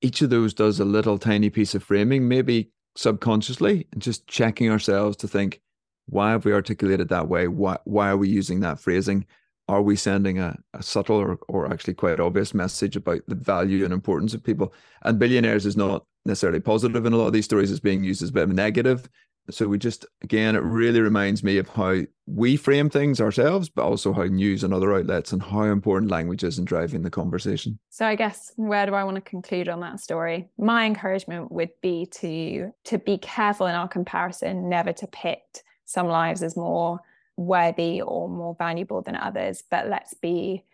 Each 0.00 0.22
of 0.22 0.30
those 0.30 0.54
does 0.54 0.80
a 0.80 0.84
little 0.84 1.18
tiny 1.18 1.50
piece 1.50 1.74
of 1.74 1.82
framing, 1.82 2.28
maybe 2.28 2.70
subconsciously, 2.96 3.86
and 3.92 4.00
just 4.00 4.26
checking 4.26 4.70
ourselves 4.70 5.16
to 5.18 5.28
think, 5.28 5.60
why 6.06 6.30
have 6.30 6.44
we 6.44 6.52
articulated 6.52 7.08
that 7.08 7.28
way? 7.28 7.48
Why 7.48 7.78
why 7.84 8.08
are 8.08 8.16
we 8.16 8.28
using 8.28 8.60
that 8.60 8.80
phrasing? 8.80 9.26
Are 9.68 9.82
we 9.82 9.96
sending 9.96 10.38
a, 10.38 10.56
a 10.74 10.82
subtle 10.82 11.16
or, 11.16 11.38
or 11.48 11.72
actually 11.72 11.94
quite 11.94 12.20
obvious 12.20 12.54
message 12.54 12.94
about 12.94 13.22
the 13.26 13.34
value 13.34 13.84
and 13.84 13.92
importance 13.92 14.32
of 14.32 14.44
people? 14.44 14.72
And 15.02 15.18
billionaires 15.18 15.66
is 15.66 15.76
not 15.76 16.04
necessarily 16.24 16.60
positive 16.60 17.04
in 17.04 17.12
a 17.12 17.16
lot 17.16 17.26
of 17.26 17.32
these 17.32 17.46
stories, 17.46 17.72
is 17.72 17.80
being 17.80 18.04
used 18.04 18.22
as 18.22 18.28
a 18.28 18.32
bit 18.32 18.44
of 18.44 18.50
a 18.50 18.54
negative. 18.54 19.08
So 19.50 19.68
we 19.68 19.78
just 19.78 20.06
again, 20.22 20.56
it 20.56 20.62
really 20.62 21.00
reminds 21.00 21.42
me 21.42 21.58
of 21.58 21.68
how 21.68 22.02
we 22.26 22.56
frame 22.56 22.90
things 22.90 23.20
ourselves, 23.20 23.68
but 23.68 23.84
also 23.84 24.12
how 24.12 24.24
news 24.24 24.64
and 24.64 24.74
other 24.74 24.94
outlets 24.94 25.32
and 25.32 25.42
how 25.42 25.62
important 25.62 26.10
language 26.10 26.42
is 26.42 26.58
in 26.58 26.64
driving 26.64 27.02
the 27.02 27.10
conversation. 27.10 27.78
So 27.90 28.06
I 28.06 28.16
guess 28.16 28.52
where 28.56 28.86
do 28.86 28.94
I 28.94 29.04
want 29.04 29.16
to 29.16 29.20
conclude 29.20 29.68
on 29.68 29.80
that 29.80 30.00
story? 30.00 30.48
My 30.58 30.86
encouragement 30.86 31.52
would 31.52 31.70
be 31.80 32.06
to 32.12 32.72
to 32.84 32.98
be 32.98 33.18
careful 33.18 33.66
in 33.66 33.74
our 33.74 33.88
comparison, 33.88 34.68
never 34.68 34.92
to 34.94 35.06
pit 35.06 35.62
some 35.84 36.08
lives 36.08 36.42
as 36.42 36.56
more 36.56 37.00
worthy 37.36 38.00
or 38.00 38.28
more 38.28 38.56
valuable 38.58 39.02
than 39.02 39.16
others, 39.16 39.62
but 39.70 39.88
let's 39.88 40.14
be 40.14 40.64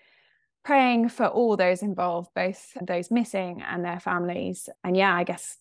praying 0.64 1.08
for 1.08 1.26
all 1.26 1.56
those 1.56 1.82
involved, 1.82 2.30
both 2.34 2.76
those 2.80 3.10
missing 3.10 3.62
and 3.62 3.84
their 3.84 4.00
families. 4.00 4.68
And 4.84 4.96
yeah, 4.96 5.14
I 5.14 5.24
guess 5.24 5.58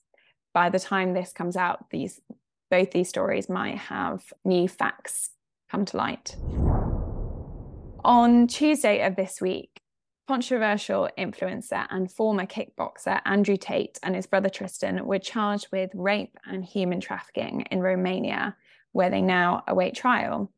by 0.54 0.70
the 0.70 0.80
time 0.80 1.14
this 1.14 1.34
comes 1.34 1.58
out, 1.58 1.90
these 1.90 2.22
both 2.72 2.90
these 2.90 3.10
stories 3.10 3.50
might 3.50 3.78
have 3.78 4.34
new 4.44 4.68
facts 4.68 5.30
come 5.70 5.86
to 5.86 5.98
light. 5.98 6.36
On 8.04 8.48
Tuesday 8.48 9.06
of 9.06 9.16
this 9.16 9.40
week, 9.40 9.80
controversial 10.28 11.10
influencer 11.20 11.86
and 11.90 12.12
former 12.12 12.46
kickboxer 12.46 13.22
Andrew 13.26 13.58
Tate 13.58 14.00
and 14.02 14.16
his 14.16 14.26
brother 14.26 14.50
Tristan 14.50 15.06
were 15.06 15.20
charged 15.20 15.68
with 15.72 15.92
rape 15.94 16.38
and 16.46 16.64
human 16.64 17.00
trafficking 17.00 17.68
in 17.70 17.82
Romania, 17.82 18.56
where 18.94 19.10
they 19.10 19.22
now 19.22 19.64
await 19.68 19.94
trial. 19.94 20.52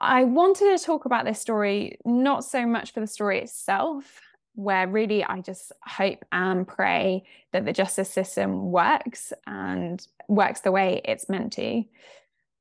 I 0.00 0.24
wanted 0.24 0.76
to 0.76 0.84
talk 0.84 1.04
about 1.04 1.24
this 1.24 1.40
story 1.40 1.98
not 2.04 2.44
so 2.44 2.66
much 2.66 2.92
for 2.92 3.00
the 3.00 3.06
story 3.06 3.40
itself 3.40 4.20
where 4.54 4.86
really 4.86 5.24
I 5.24 5.40
just 5.40 5.72
hope 5.82 6.24
and 6.32 6.66
pray 6.66 7.24
that 7.52 7.64
the 7.64 7.72
justice 7.72 8.10
system 8.10 8.70
works 8.70 9.32
and 9.46 10.04
works 10.28 10.60
the 10.60 10.72
way 10.72 11.00
it's 11.04 11.28
meant 11.28 11.52
to. 11.54 11.84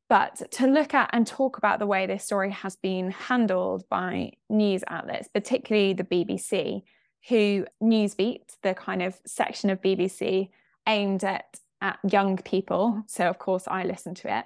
But 0.09 0.51
to 0.51 0.67
look 0.67 0.93
at 0.93 1.09
and 1.13 1.25
talk 1.25 1.57
about 1.57 1.79
the 1.79 1.87
way 1.87 2.05
this 2.05 2.25
story 2.25 2.51
has 2.51 2.75
been 2.75 3.11
handled 3.11 3.87
by 3.89 4.33
news 4.49 4.83
outlets, 4.87 5.27
particularly 5.27 5.93
the 5.93 6.03
BBC, 6.03 6.83
who 7.29 7.65
Newsbeat, 7.81 8.57
the 8.61 8.73
kind 8.73 9.01
of 9.01 9.19
section 9.25 9.69
of 9.69 9.81
BBC 9.81 10.49
aimed 10.87 11.23
at, 11.23 11.59
at 11.81 11.99
young 12.07 12.37
people. 12.37 13.03
So, 13.07 13.27
of 13.27 13.39
course, 13.39 13.63
I 13.67 13.85
listen 13.85 14.13
to 14.15 14.37
it. 14.39 14.45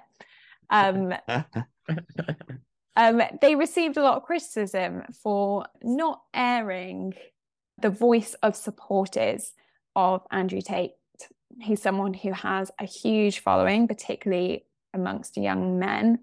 Um, 0.70 1.14
um, 2.96 3.22
they 3.40 3.56
received 3.56 3.96
a 3.96 4.02
lot 4.02 4.16
of 4.16 4.22
criticism 4.22 5.02
for 5.22 5.66
not 5.82 6.22
airing 6.32 7.14
the 7.80 7.90
voice 7.90 8.34
of 8.42 8.56
supporters 8.56 9.52
of 9.94 10.22
Andrew 10.30 10.60
Tate. 10.60 10.92
He's 11.60 11.82
someone 11.82 12.14
who 12.14 12.32
has 12.32 12.70
a 12.78 12.84
huge 12.84 13.40
following, 13.40 13.88
particularly 13.88 14.64
amongst 14.94 15.36
young 15.36 15.78
men. 15.78 16.20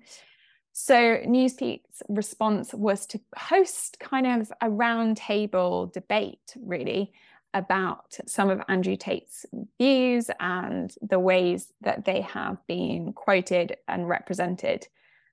So 0.73 1.21
Newsbeat's 1.25 2.03
response 2.09 2.73
was 2.73 3.05
to 3.07 3.19
host 3.37 3.97
kind 3.99 4.27
of 4.27 4.51
a 4.61 4.67
roundtable 4.67 5.91
debate, 5.93 6.53
really, 6.61 7.13
about 7.53 8.17
some 8.27 8.49
of 8.49 8.61
Andrew 8.67 8.97
Tate's 8.97 9.45
views 9.79 10.29
and 10.41 10.93
the 11.01 11.19
ways 11.19 11.71
that 11.81 12.03
they 12.03 12.19
have 12.19 12.57
been 12.67 13.13
quoted 13.13 13.77
and 13.87 14.09
represented, 14.09 14.87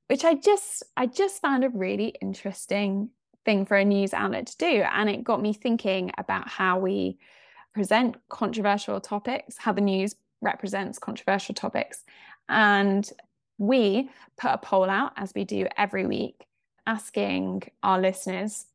which 0.06 0.24
I 0.24 0.34
just 0.34 0.84
I 0.96 1.06
just 1.06 1.42
found 1.42 1.64
a 1.64 1.68
really 1.68 2.14
interesting 2.22 3.10
thing 3.44 3.66
for 3.66 3.76
a 3.76 3.84
news 3.84 4.14
outlet 4.14 4.46
to 4.48 4.56
do. 4.56 4.84
And 4.92 5.08
it 5.10 5.24
got 5.24 5.42
me 5.42 5.52
thinking 5.52 6.12
about 6.18 6.48
how 6.48 6.78
we 6.78 7.18
present 7.74 8.16
controversial 8.28 9.00
topics, 9.00 9.56
how 9.58 9.72
the 9.72 9.80
news 9.80 10.14
represents 10.40 10.98
controversial 10.98 11.54
topics. 11.54 12.04
And 12.48 13.08
we 13.58 14.10
put 14.38 14.50
a 14.50 14.58
poll 14.58 14.90
out, 14.90 15.12
as 15.16 15.32
we 15.34 15.44
do 15.44 15.66
every 15.76 16.06
week, 16.06 16.46
asking 16.86 17.62
our 17.82 18.00
listeners 18.00 18.66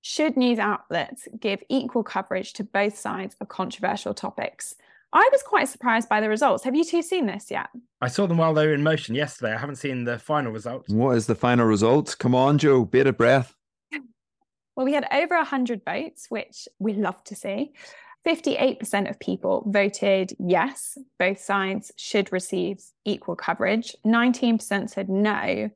should 0.00 0.36
news 0.36 0.60
outlets 0.60 1.26
give 1.40 1.64
equal 1.68 2.04
coverage 2.04 2.52
to 2.52 2.62
both 2.64 2.96
sides 2.96 3.34
of 3.40 3.48
controversial 3.48 4.14
topics? 4.14 4.76
I 5.12 5.28
was 5.32 5.42
quite 5.42 5.68
surprised 5.68 6.08
by 6.08 6.20
the 6.20 6.28
results. 6.28 6.64
Have 6.64 6.74
you 6.74 6.84
two 6.84 7.02
seen 7.02 7.26
this 7.26 7.50
yet? 7.50 7.68
I 8.00 8.08
saw 8.08 8.26
them 8.26 8.38
while 8.38 8.52
they 8.52 8.66
were 8.66 8.74
in 8.74 8.82
motion 8.82 9.14
yesterday. 9.14 9.54
I 9.54 9.58
haven't 9.58 9.76
seen 9.76 10.04
the 10.04 10.18
final 10.18 10.52
results. 10.52 10.92
What 10.92 11.16
is 11.16 11.26
the 11.26 11.34
final 11.34 11.64
result? 11.66 12.16
Come 12.18 12.34
on, 12.34 12.58
Jo, 12.58 12.84
bit 12.84 13.06
of 13.06 13.16
breath. 13.16 13.54
well, 14.76 14.84
we 14.84 14.92
had 14.92 15.06
over 15.12 15.36
100 15.36 15.82
votes, 15.84 16.26
which 16.28 16.68
we 16.78 16.92
love 16.92 17.22
to 17.24 17.34
see. 17.34 17.72
58% 18.26 19.08
of 19.08 19.20
people 19.20 19.62
voted 19.68 20.32
yes, 20.40 20.98
both 21.18 21.38
sides 21.40 21.92
should 21.96 22.32
receive 22.32 22.82
equal 23.04 23.36
coverage. 23.36 23.94
19% 24.04 24.90
said 24.90 25.08
no, 25.08 25.70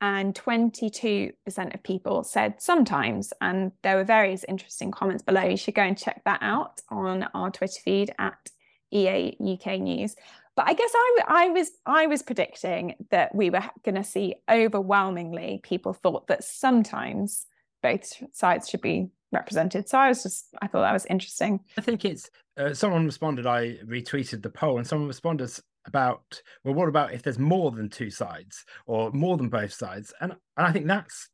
and 0.00 0.34
22% 0.34 1.34
of 1.74 1.82
people 1.82 2.24
said 2.24 2.54
sometimes. 2.58 3.34
And 3.42 3.72
there 3.82 3.96
were 3.96 4.04
various 4.04 4.44
interesting 4.48 4.90
comments 4.90 5.22
below. 5.22 5.42
You 5.42 5.58
should 5.58 5.74
go 5.74 5.82
and 5.82 5.98
check 5.98 6.22
that 6.24 6.38
out 6.42 6.80
on 6.88 7.28
our 7.34 7.50
Twitter 7.50 7.80
feed 7.84 8.14
at 8.18 8.48
EA 8.90 9.36
UK 9.40 9.80
News. 9.80 10.16
But 10.56 10.68
I 10.68 10.74
guess 10.74 10.90
I, 10.94 11.22
I 11.28 11.48
was 11.48 11.70
I 11.86 12.06
was 12.06 12.22
predicting 12.22 12.94
that 13.10 13.34
we 13.34 13.50
were 13.50 13.62
going 13.84 13.94
to 13.94 14.04
see 14.04 14.34
overwhelmingly 14.50 15.60
people 15.62 15.92
thought 15.92 16.26
that 16.26 16.44
sometimes 16.44 17.46
both 17.82 18.12
sides 18.32 18.68
should 18.68 18.82
be 18.82 19.10
represented. 19.32 19.88
So 19.88 19.98
I 19.98 20.08
was 20.08 20.22
just, 20.22 20.48
I 20.60 20.66
thought 20.66 20.82
that 20.82 20.92
was 20.92 21.06
interesting. 21.06 21.60
I 21.78 21.80
think 21.80 22.04
it's, 22.04 22.30
uh, 22.56 22.74
someone 22.74 23.06
responded, 23.06 23.46
I 23.46 23.78
retweeted 23.86 24.42
the 24.42 24.50
poll, 24.50 24.78
and 24.78 24.86
someone 24.86 25.08
responded 25.08 25.50
about, 25.86 26.42
well, 26.64 26.74
what 26.74 26.88
about 26.88 27.14
if 27.14 27.22
there's 27.22 27.38
more 27.38 27.70
than 27.70 27.88
two 27.88 28.10
sides 28.10 28.64
or 28.86 29.10
more 29.12 29.36
than 29.36 29.48
both 29.48 29.72
sides? 29.72 30.12
And, 30.20 30.32
and 30.56 30.66
I 30.66 30.72
think 30.72 30.86
that's 30.86 31.29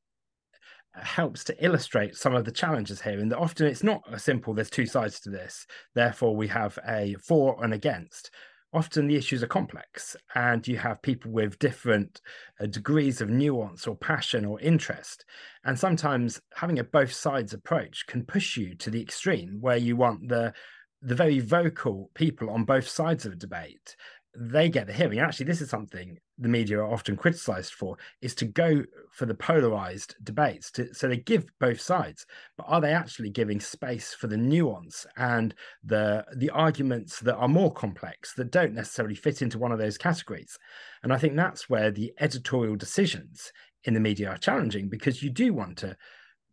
helps 1.02 1.44
to 1.44 1.64
illustrate 1.64 2.16
some 2.16 2.34
of 2.34 2.44
the 2.44 2.52
challenges 2.52 3.00
here 3.02 3.18
and 3.18 3.30
that 3.30 3.38
often 3.38 3.66
it's 3.66 3.82
not 3.82 4.02
a 4.10 4.18
simple 4.18 4.54
there's 4.54 4.70
two 4.70 4.86
sides 4.86 5.20
to 5.20 5.30
this 5.30 5.66
therefore 5.94 6.34
we 6.34 6.48
have 6.48 6.78
a 6.88 7.14
for 7.22 7.62
and 7.62 7.72
against. 7.72 8.30
Often 8.72 9.06
the 9.06 9.16
issues 9.16 9.42
are 9.42 9.46
complex 9.46 10.16
and 10.34 10.66
you 10.66 10.76
have 10.76 11.00
people 11.00 11.30
with 11.30 11.58
different 11.58 12.20
uh, 12.60 12.66
degrees 12.66 13.20
of 13.20 13.30
nuance 13.30 13.86
or 13.86 13.96
passion 13.96 14.44
or 14.44 14.60
interest. 14.60 15.24
And 15.64 15.78
sometimes 15.78 16.40
having 16.54 16.78
a 16.78 16.84
both 16.84 17.12
sides 17.12 17.54
approach 17.54 18.06
can 18.06 18.26
push 18.26 18.56
you 18.56 18.74
to 18.76 18.90
the 18.90 19.00
extreme 19.00 19.58
where 19.60 19.76
you 19.78 19.96
want 19.96 20.28
the 20.28 20.52
the 21.00 21.14
very 21.14 21.38
vocal 21.38 22.10
people 22.14 22.50
on 22.50 22.64
both 22.64 22.88
sides 22.88 23.24
of 23.24 23.32
a 23.32 23.36
debate. 23.36 23.96
They 24.34 24.68
get 24.68 24.88
the 24.88 24.92
hearing. 24.92 25.20
Actually, 25.20 25.46
this 25.46 25.60
is 25.60 25.70
something 25.70 26.18
the 26.38 26.48
media 26.48 26.78
are 26.78 26.92
often 26.92 27.16
criticized 27.16 27.72
for, 27.72 27.96
is 28.20 28.34
to 28.36 28.44
go 28.44 28.84
for 29.10 29.26
the 29.26 29.34
polarized 29.34 30.14
debates. 30.22 30.70
To, 30.72 30.92
so 30.94 31.08
they 31.08 31.16
give 31.16 31.46
both 31.58 31.80
sides, 31.80 32.26
but 32.56 32.66
are 32.68 32.80
they 32.80 32.92
actually 32.92 33.30
giving 33.30 33.60
space 33.60 34.12
for 34.14 34.26
the 34.26 34.36
nuance 34.36 35.06
and 35.16 35.54
the 35.84 36.24
the 36.36 36.50
arguments 36.50 37.20
that 37.20 37.36
are 37.36 37.48
more 37.48 37.72
complex 37.72 38.34
that 38.34 38.50
don't 38.50 38.74
necessarily 38.74 39.14
fit 39.14 39.42
into 39.42 39.58
one 39.58 39.72
of 39.72 39.78
those 39.78 39.98
categories? 39.98 40.58
And 41.02 41.12
I 41.12 41.18
think 41.18 41.36
that's 41.36 41.70
where 41.70 41.90
the 41.90 42.12
editorial 42.20 42.76
decisions 42.76 43.52
in 43.84 43.94
the 43.94 44.00
media 44.00 44.30
are 44.30 44.38
challenging 44.38 44.88
because 44.88 45.22
you 45.22 45.30
do 45.30 45.54
want 45.54 45.78
to 45.78 45.96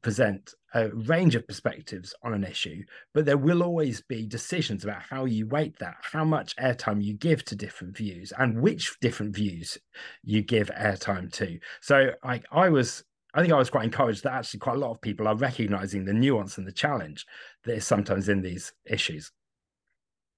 present 0.04 0.54
a 0.76 0.90
range 0.90 1.34
of 1.36 1.48
perspectives 1.48 2.14
on 2.24 2.34
an 2.34 2.44
issue, 2.44 2.84
but 3.14 3.26
there 3.26 3.38
will 3.38 3.64
always 3.64 4.02
be 4.02 4.26
decisions 4.26 4.84
about 4.84 5.02
how 5.02 5.26
you 5.26 5.48
weight 5.48 5.78
that, 5.80 5.96
how 6.02 6.24
much 6.24 6.56
airtime 6.58 7.04
you 7.04 7.14
give 7.14 7.44
to 7.46 7.56
different 7.56 7.96
views, 7.96 8.32
and 8.38 8.62
which 8.62 9.00
different 9.00 9.36
views 9.36 9.78
you 10.24 10.42
give 10.42 10.70
airtime 10.70 11.32
to. 11.34 11.58
So, 11.82 12.12
I, 12.24 12.42
I 12.52 12.70
was, 12.70 13.04
I 13.34 13.42
think 13.42 13.54
I 13.54 13.58
was 13.58 13.70
quite 13.70 13.86
encouraged 13.86 14.24
that 14.24 14.34
actually 14.34 14.60
quite 14.60 14.76
a 14.76 14.80
lot 14.80 14.92
of 14.92 15.02
people 15.02 15.28
are 15.28 15.36
recognizing 15.36 16.06
the 16.06 16.14
nuance 16.14 16.58
and 16.58 16.68
the 16.68 16.72
challenge 16.72 17.26
that 17.64 17.76
is 17.76 17.88
sometimes 17.88 18.30
in 18.30 18.42
these 18.42 18.74
issues. 18.86 19.32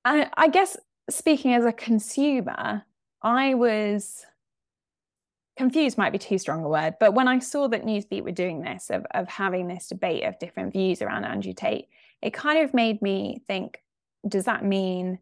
And 0.05 0.29
I 0.37 0.47
guess 0.49 0.77
speaking 1.09 1.53
as 1.53 1.65
a 1.65 1.73
consumer, 1.73 2.83
I 3.21 3.55
was 3.55 4.25
confused 5.57 5.97
might 5.97 6.11
be 6.11 6.17
too 6.17 6.37
strong 6.37 6.63
a 6.63 6.69
word, 6.69 6.95
but 6.99 7.13
when 7.13 7.27
I 7.27 7.39
saw 7.39 7.67
that 7.69 7.85
Newsbeat 7.85 8.23
were 8.23 8.31
doing 8.31 8.61
this, 8.61 8.89
of, 8.89 9.05
of 9.11 9.27
having 9.27 9.67
this 9.67 9.87
debate 9.87 10.23
of 10.23 10.37
different 10.39 10.73
views 10.73 11.01
around 11.01 11.25
Andrew 11.25 11.53
Tate, 11.53 11.87
it 12.21 12.33
kind 12.33 12.63
of 12.63 12.73
made 12.73 13.01
me 13.01 13.41
think, 13.47 13.81
does 14.27 14.45
that 14.45 14.63
mean 14.63 15.19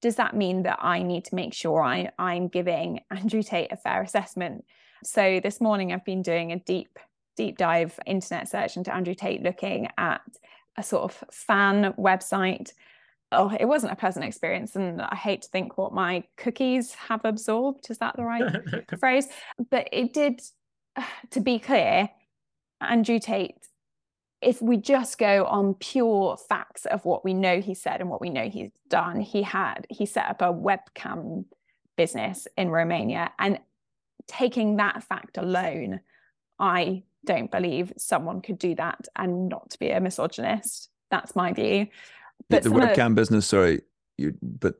does 0.00 0.16
that 0.16 0.34
mean 0.34 0.62
that 0.62 0.78
I 0.80 1.02
need 1.02 1.26
to 1.26 1.34
make 1.34 1.52
sure 1.52 1.82
I, 1.82 2.10
I'm 2.18 2.48
giving 2.48 3.00
Andrew 3.10 3.42
Tate 3.42 3.70
a 3.70 3.76
fair 3.76 4.02
assessment? 4.02 4.64
So 5.04 5.40
this 5.42 5.60
morning 5.60 5.92
I've 5.92 6.04
been 6.04 6.22
doing 6.22 6.52
a 6.52 6.58
deep, 6.58 6.98
deep 7.36 7.58
dive 7.58 7.98
internet 8.06 8.48
search 8.48 8.76
into 8.76 8.94
Andrew 8.94 9.14
Tate, 9.14 9.42
looking 9.42 9.88
at 9.98 10.22
a 10.76 10.82
sort 10.82 11.04
of 11.04 11.24
fan 11.30 11.92
website 11.98 12.72
oh, 13.32 13.54
it 13.58 13.66
wasn't 13.66 13.92
a 13.92 13.96
pleasant 13.96 14.24
experience. 14.24 14.76
And 14.76 15.00
I 15.00 15.14
hate 15.14 15.42
to 15.42 15.48
think 15.48 15.78
what 15.78 15.92
my 15.92 16.24
cookies 16.36 16.94
have 16.94 17.24
absorbed. 17.24 17.90
Is 17.90 17.98
that 17.98 18.16
the 18.16 18.24
right 18.24 18.44
phrase? 18.98 19.28
But 19.70 19.88
it 19.92 20.12
did, 20.12 20.40
to 21.30 21.40
be 21.40 21.58
clear, 21.58 22.10
Andrew 22.80 23.18
Tate, 23.18 23.56
if 24.40 24.62
we 24.62 24.78
just 24.78 25.18
go 25.18 25.44
on 25.44 25.74
pure 25.74 26.36
facts 26.48 26.86
of 26.86 27.04
what 27.04 27.24
we 27.24 27.34
know 27.34 27.60
he 27.60 27.74
said 27.74 28.00
and 28.00 28.08
what 28.08 28.22
we 28.22 28.30
know 28.30 28.48
he's 28.48 28.70
done, 28.88 29.20
he 29.20 29.42
had, 29.42 29.86
he 29.90 30.06
set 30.06 30.26
up 30.26 30.40
a 30.40 30.52
webcam 30.52 31.44
business 31.96 32.48
in 32.56 32.70
Romania. 32.70 33.32
And 33.38 33.58
taking 34.26 34.76
that 34.76 35.04
fact 35.04 35.36
alone, 35.36 36.00
I 36.58 37.02
don't 37.26 37.50
believe 37.50 37.92
someone 37.98 38.40
could 38.40 38.58
do 38.58 38.74
that 38.76 39.08
and 39.14 39.50
not 39.50 39.76
be 39.78 39.90
a 39.90 40.00
misogynist. 40.00 40.88
That's 41.10 41.36
my 41.36 41.52
view 41.52 41.88
but 42.48 42.62
the 42.62 42.70
webcam 42.70 43.08
of, 43.08 43.14
business, 43.14 43.46
sorry, 43.46 43.82
you 44.16 44.34
but 44.42 44.76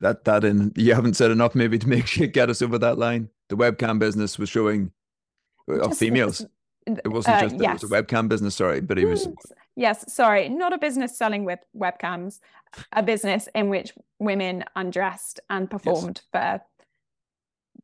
that 0.00 0.24
that 0.24 0.44
in 0.44 0.72
you 0.76 0.94
haven't 0.94 1.14
said 1.14 1.30
enough 1.30 1.54
maybe 1.54 1.78
to 1.78 1.88
make 1.88 2.16
you 2.16 2.26
get 2.26 2.50
us 2.50 2.62
over 2.62 2.78
that 2.78 2.98
line. 2.98 3.28
The 3.48 3.56
webcam 3.56 3.98
business 3.98 4.38
was 4.38 4.48
showing 4.48 4.92
uh, 5.70 5.88
females. 5.90 6.44
It 6.86 7.08
wasn't 7.08 7.36
uh, 7.36 7.40
just 7.42 7.56
yes. 7.60 7.82
it 7.82 7.90
was 7.90 7.92
a 7.92 8.02
webcam 8.02 8.28
business, 8.28 8.54
sorry, 8.54 8.80
but 8.80 8.96
he 8.96 9.04
was 9.04 9.26
mm, 9.26 9.34
Yes, 9.78 10.12
sorry, 10.12 10.48
not 10.48 10.72
a 10.72 10.78
business 10.78 11.16
selling 11.16 11.44
with 11.44 11.60
webcams, 11.76 12.40
a 12.92 13.00
business 13.00 13.48
in 13.54 13.68
which 13.68 13.92
women 14.18 14.64
undressed 14.74 15.38
and 15.50 15.70
performed 15.70 16.20
yes. 16.34 16.58
for 16.58 16.62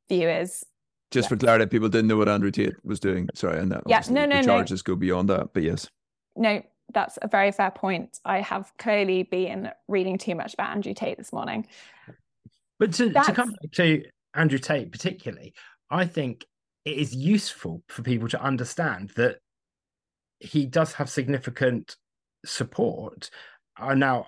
viewers. 0.08 0.64
Just 1.12 1.26
yes. 1.26 1.28
for 1.28 1.36
clarity, 1.36 1.66
people 1.66 1.88
didn't 1.88 2.08
know 2.08 2.16
what 2.16 2.28
Andrew 2.28 2.50
Tate 2.50 2.74
was 2.84 2.98
doing. 2.98 3.28
Sorry, 3.34 3.60
and 3.60 3.70
that 3.70 3.84
yeah, 3.86 4.02
no, 4.10 4.26
no, 4.26 4.38
the 4.38 4.42
charges 4.44 4.82
no. 4.84 4.94
go 4.94 4.98
beyond 4.98 5.28
that, 5.28 5.54
but 5.54 5.62
yes. 5.62 5.88
No, 6.34 6.60
that's 6.92 7.18
a 7.22 7.28
very 7.28 7.52
fair 7.52 7.70
point. 7.70 8.18
I 8.24 8.40
have 8.40 8.72
clearly 8.78 9.24
been 9.24 9.70
reading 9.88 10.18
too 10.18 10.34
much 10.34 10.54
about 10.54 10.70
Andrew 10.70 10.94
Tate 10.94 11.18
this 11.18 11.32
morning. 11.32 11.66
But 12.78 12.92
to, 12.94 13.12
to 13.12 13.32
come 13.32 13.50
back 13.50 13.72
to 13.72 14.02
Andrew 14.34 14.58
Tate 14.58 14.92
particularly, 14.92 15.54
I 15.90 16.06
think 16.06 16.44
it 16.84 16.96
is 16.96 17.14
useful 17.14 17.82
for 17.88 18.02
people 18.02 18.28
to 18.28 18.42
understand 18.42 19.10
that 19.16 19.38
he 20.40 20.66
does 20.66 20.92
have 20.94 21.08
significant 21.08 21.96
support 22.44 23.30
are 23.78 23.96
now 23.96 24.26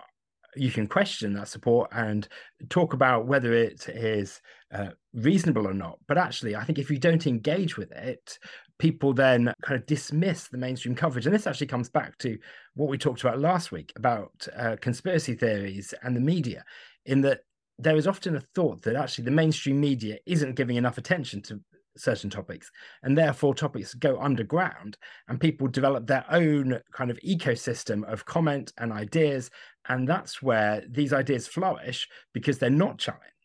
you 0.57 0.71
can 0.71 0.87
question 0.87 1.35
that 1.35 1.49
support 1.49 1.91
and 1.93 2.27
talk 2.71 2.95
about 2.95 3.27
whether 3.27 3.53
it 3.53 3.89
is 3.89 4.41
uh, 4.73 4.89
reasonable 5.13 5.69
or 5.69 5.75
not. 5.75 5.99
But 6.09 6.17
actually, 6.19 6.57
I 6.57 6.65
think 6.65 6.79
if 6.79 6.91
you 6.91 6.99
don't 6.99 7.27
engage 7.27 7.77
with 7.77 7.93
it, 7.93 8.39
people 8.78 9.12
then 9.12 9.52
kind 9.62 9.80
of 9.80 9.87
dismiss 9.87 10.49
the 10.49 10.59
mainstream 10.59 10.95
coverage. 10.95 11.26
And 11.26 11.35
this 11.35 11.47
actually 11.47 11.66
comes 11.68 11.88
back 11.88 12.18
to 12.18 12.38
what 12.75 12.88
we 12.88 12.99
talked 12.99 13.23
about 13.23 13.40
last 13.40 13.73
week 13.73 13.92
about 13.97 14.30
uh, 14.56 14.76
conspiracy 14.80 15.35
theories 15.35 15.95
and 16.02 16.14
the 16.14 16.21
media, 16.21 16.64
in 17.04 17.21
that 17.23 17.40
there 17.78 17.97
is 17.97 18.06
often 18.06 18.37
a 18.37 18.40
thought 18.40 18.83
that 18.83 18.97
actually 18.97 19.25
the 19.25 19.30
mainstream 19.30 19.80
media 19.80 20.18
isn't 20.26 20.56
giving 20.56 20.76
enough 20.76 20.99
attention 20.99 21.42
to 21.42 21.61
certain 21.99 22.28
topics 22.30 22.71
and 23.02 23.16
therefore 23.16 23.54
topics 23.54 23.95
go 23.95 24.21
underground 24.21 24.97
and 25.28 25.40
people 25.40 25.66
develop 25.66 26.06
their 26.06 26.25
own 26.30 26.78
kind 26.92 27.11
of 27.11 27.18
ecosystem 27.26 28.04
of 28.11 28.25
comment 28.26 28.73
and 28.78 28.92
ideas 28.92 29.50
and 29.88 30.06
that's 30.06 30.42
where 30.42 30.83
these 30.90 31.12
ideas 31.12 31.47
flourish 31.47 32.06
because 32.35 32.59
they're 32.59 32.71
not 32.71 32.99
challenged 32.99 33.36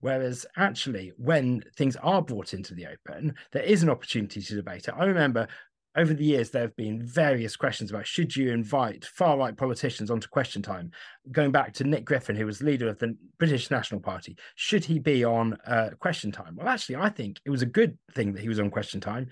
whereas 0.00 0.46
actually 0.56 1.12
when 1.16 1.62
things 1.76 1.96
are 1.96 2.22
brought 2.22 2.54
into 2.54 2.74
the 2.74 2.86
open 2.86 3.34
there 3.52 3.62
is 3.62 3.82
an 3.82 3.90
opportunity 3.90 4.40
to 4.40 4.54
debate 4.54 4.88
it 4.88 4.94
i 4.96 5.04
remember 5.04 5.46
over 5.96 6.14
the 6.14 6.24
years, 6.24 6.50
there 6.50 6.62
have 6.62 6.76
been 6.76 7.02
various 7.02 7.54
questions 7.54 7.90
about 7.90 8.06
should 8.06 8.34
you 8.34 8.50
invite 8.50 9.04
far 9.04 9.36
right 9.36 9.56
politicians 9.56 10.10
onto 10.10 10.26
question 10.28 10.62
time? 10.62 10.90
Going 11.30 11.52
back 11.52 11.74
to 11.74 11.84
Nick 11.84 12.06
Griffin, 12.06 12.34
who 12.34 12.46
was 12.46 12.62
leader 12.62 12.88
of 12.88 12.98
the 12.98 13.16
British 13.38 13.70
National 13.70 14.00
Party, 14.00 14.36
should 14.54 14.84
he 14.84 14.98
be 14.98 15.22
on 15.22 15.58
uh, 15.66 15.90
question 16.00 16.32
time? 16.32 16.56
Well, 16.56 16.68
actually, 16.68 16.96
I 16.96 17.10
think 17.10 17.40
it 17.44 17.50
was 17.50 17.62
a 17.62 17.66
good 17.66 17.98
thing 18.14 18.32
that 18.32 18.40
he 18.40 18.48
was 18.48 18.58
on 18.58 18.70
question 18.70 19.00
time 19.00 19.28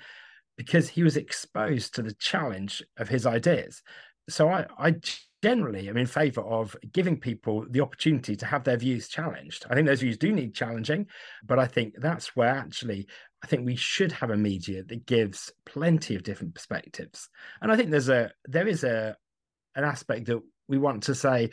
because 0.58 0.90
he 0.90 1.02
was 1.02 1.16
exposed 1.16 1.94
to 1.94 2.02
the 2.02 2.12
challenge 2.14 2.82
of 2.98 3.08
his 3.08 3.24
ideas. 3.24 3.82
So 4.28 4.50
I, 4.50 4.66
I 4.78 4.96
generally 5.42 5.88
am 5.88 5.96
in 5.96 6.06
favor 6.06 6.42
of 6.42 6.76
giving 6.92 7.18
people 7.18 7.66
the 7.70 7.80
opportunity 7.80 8.36
to 8.36 8.46
have 8.46 8.64
their 8.64 8.76
views 8.76 9.08
challenged. 9.08 9.66
I 9.70 9.74
think 9.74 9.86
those 9.86 10.00
views 10.00 10.18
do 10.18 10.32
need 10.32 10.54
challenging, 10.54 11.06
but 11.44 11.58
I 11.58 11.66
think 11.66 11.94
that's 11.98 12.36
where 12.36 12.48
actually 12.48 13.06
I 13.42 13.46
think 13.46 13.64
we 13.64 13.76
should 13.76 14.12
have 14.12 14.30
a 14.30 14.36
media 14.36 14.82
that 14.84 15.06
gives 15.06 15.50
plenty 15.64 16.14
of 16.14 16.22
different 16.22 16.54
perspectives. 16.54 17.28
And 17.62 17.72
I 17.72 17.76
think 17.76 17.90
there's 17.90 18.10
a 18.10 18.30
there 18.46 18.68
is 18.68 18.84
a 18.84 19.16
an 19.76 19.84
aspect 19.84 20.26
that 20.26 20.40
we 20.68 20.78
want 20.78 21.02
to 21.04 21.14
say 21.14 21.50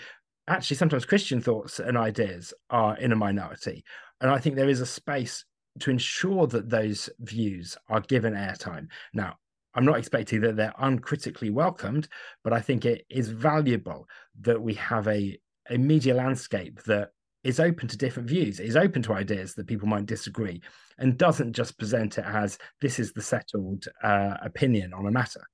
actually 0.48 0.78
sometimes 0.78 1.06
Christian 1.06 1.42
thoughts 1.42 1.80
and 1.80 1.98
ideas 1.98 2.54
are 2.70 2.98
in 2.98 3.12
a 3.12 3.16
minority. 3.16 3.84
And 4.22 4.32
I 4.32 4.40
think 4.40 4.56
there 4.56 4.70
is 4.70 4.82
a 4.82 4.86
space 4.86 5.46
to 5.80 5.92
ensure 5.92 6.48
that 6.48 6.70
those 6.70 7.10
views 7.20 7.78
are 7.90 8.02
given 8.02 8.34
airtime. 8.34 8.88
Now, 9.14 9.36
I'm 9.78 9.86
not 9.86 10.00
expecting 10.00 10.42
that 10.42 10.56
they're 10.56 10.74
uncritically 10.80 11.52
welcomed, 11.52 12.08
but 12.44 12.52
I 12.52 12.60
think 12.60 12.84
it 12.84 13.06
is 13.12 13.30
valuable 13.30 14.08
that 14.42 14.60
we 14.60 14.74
have 14.74 15.08
a, 15.08 15.40
a 15.70 15.78
media 15.78 16.16
landscape 16.16 16.82
that 16.86 17.12
is 17.44 17.60
open 17.60 17.88
to 17.88 17.96
different 17.96 18.28
views, 18.28 18.60
is 18.60 18.76
open 18.76 19.04
to 19.04 19.14
ideas 19.14 19.54
that 19.54 19.68
people 19.68 19.88
might 19.88 20.08
disagree, 20.08 20.62
and 20.98 21.16
doesn't 21.16 21.54
just 21.54 21.78
present 21.78 22.18
it 22.18 22.26
as 22.26 22.58
this 22.82 22.98
is 22.98 23.14
the 23.14 23.22
settled 23.22 23.86
uh, 24.04 24.34
opinion 24.42 24.94
on 24.94 25.06
a 25.06 25.12
matter. 25.12 25.46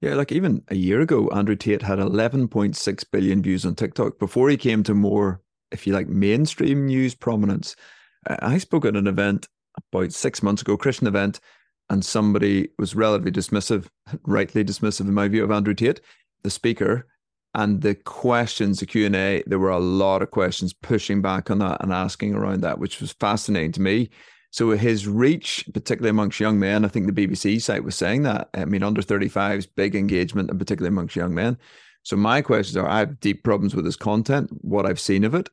Yeah, 0.00 0.14
like 0.14 0.32
even 0.32 0.62
a 0.68 0.74
year 0.74 1.02
ago, 1.02 1.28
Andrew 1.28 1.56
Tate 1.56 1.82
had 1.82 1.98
11.6 1.98 3.04
billion 3.12 3.42
views 3.42 3.66
on 3.66 3.74
TikTok 3.74 4.18
before 4.18 4.48
he 4.48 4.56
came 4.56 4.82
to 4.82 4.94
more, 4.94 5.42
if 5.70 5.86
you 5.86 5.92
like, 5.92 6.08
mainstream 6.08 6.86
news 6.86 7.14
prominence. 7.14 7.76
I 8.26 8.56
spoke 8.56 8.86
at 8.86 8.96
an 8.96 9.06
event 9.06 9.46
about 9.92 10.12
six 10.12 10.42
months 10.42 10.62
ago, 10.62 10.78
Christian 10.78 11.06
event, 11.06 11.40
and 11.90 12.04
somebody 12.04 12.68
was 12.78 12.94
relatively 12.94 13.30
dismissive, 13.30 13.86
rightly 14.24 14.64
dismissive 14.64 15.00
in 15.08 15.14
my 15.14 15.28
view 15.28 15.44
of 15.44 15.50
Andrew 15.50 15.74
Tate, 15.74 16.00
the 16.42 16.50
speaker, 16.50 17.06
and 17.54 17.82
the 17.82 17.94
questions, 17.94 18.80
the 18.80 18.86
Q 18.86 19.06
and 19.06 19.16
A. 19.16 19.42
There 19.46 19.58
were 19.58 19.70
a 19.70 19.78
lot 19.78 20.22
of 20.22 20.30
questions 20.30 20.72
pushing 20.72 21.22
back 21.22 21.50
on 21.50 21.58
that 21.58 21.82
and 21.82 21.92
asking 21.92 22.34
around 22.34 22.62
that, 22.62 22.78
which 22.78 23.00
was 23.00 23.12
fascinating 23.12 23.72
to 23.72 23.80
me. 23.80 24.10
So 24.50 24.70
his 24.70 25.06
reach, 25.08 25.68
particularly 25.72 26.10
amongst 26.10 26.40
young 26.40 26.58
men, 26.58 26.84
I 26.84 26.88
think 26.88 27.06
the 27.06 27.26
BBC 27.26 27.60
site 27.60 27.84
was 27.84 27.96
saying 27.96 28.22
that. 28.22 28.48
I 28.54 28.64
mean, 28.64 28.82
under 28.82 29.02
35s, 29.02 29.68
big 29.74 29.94
engagement, 29.94 30.50
and 30.50 30.58
particularly 30.58 30.94
amongst 30.94 31.16
young 31.16 31.34
men. 31.34 31.58
So 32.02 32.16
my 32.16 32.42
questions 32.42 32.76
are: 32.76 32.88
I 32.88 33.00
have 33.00 33.20
deep 33.20 33.44
problems 33.44 33.74
with 33.74 33.84
his 33.84 33.96
content, 33.96 34.50
what 34.60 34.86
I've 34.86 35.00
seen 35.00 35.24
of 35.24 35.34
it. 35.34 35.48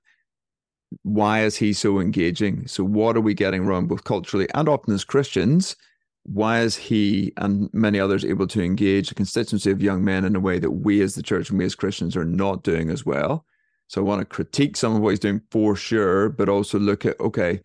Why 1.04 1.44
is 1.44 1.56
he 1.56 1.74
so 1.74 2.00
engaging? 2.00 2.68
So 2.68 2.84
what 2.84 3.16
are 3.16 3.22
we 3.22 3.34
getting 3.34 3.66
wrong, 3.66 3.88
both 3.88 4.04
culturally 4.04 4.48
and 4.54 4.68
often 4.68 4.94
as 4.94 5.04
Christians? 5.04 5.76
Why 6.24 6.62
is 6.62 6.76
he 6.76 7.34
and 7.38 7.70
many 7.74 8.00
others 8.00 8.24
able 8.24 8.48
to 8.48 8.62
engage 8.62 9.12
a 9.12 9.16
constituency 9.16 9.72
of 9.72 9.82
young 9.82 10.04
men 10.04 10.26
in 10.26 10.36
a 10.36 10.40
way 10.40 10.60
that 10.60 10.72
we 10.72 11.02
as 11.02 11.16
the 11.16 11.24
church 11.24 11.50
and 11.50 11.58
we 11.58 11.66
as 11.66 11.76
Christians 11.76 12.16
are 12.16 12.26
not 12.26 12.64
doing 12.64 12.90
as 12.90 13.06
well? 13.06 13.46
So 13.88 14.02
I 14.02 14.06
want 14.06 14.20
to 14.20 14.26
critique 14.26 14.78
some 14.78 14.96
of 14.96 15.02
what 15.02 15.10
he's 15.10 15.20
doing 15.20 15.42
for 15.52 15.76
sure, 15.76 16.30
but 16.30 16.48
also 16.48 16.80
look 16.80 17.06
at 17.06 17.20
okay, 17.20 17.62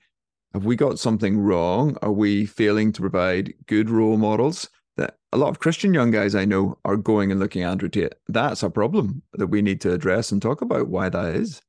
have 0.54 0.64
we 0.64 0.74
got 0.74 0.98
something 0.98 1.38
wrong? 1.38 1.96
Are 2.02 2.12
we 2.12 2.46
failing 2.46 2.92
to 2.92 3.00
provide 3.00 3.52
good 3.66 3.90
role 3.90 4.16
models? 4.16 4.68
That 4.96 5.18
a 5.30 5.36
lot 5.36 5.50
of 5.50 5.58
Christian 5.58 5.92
young 5.92 6.10
guys 6.10 6.34
I 6.34 6.46
know 6.46 6.78
are 6.84 6.96
going 6.96 7.30
and 7.30 7.38
looking 7.38 7.62
at 7.62 7.70
Andrew 7.70 7.90
Tate. 7.90 8.14
That's 8.28 8.62
a 8.62 8.70
problem 8.70 9.22
that 9.34 9.48
we 9.48 9.60
need 9.60 9.82
to 9.82 9.92
address 9.92 10.32
and 10.32 10.40
talk 10.40 10.62
about 10.62 10.88
why 10.88 11.10
that 11.10 11.36
is. 11.36 11.60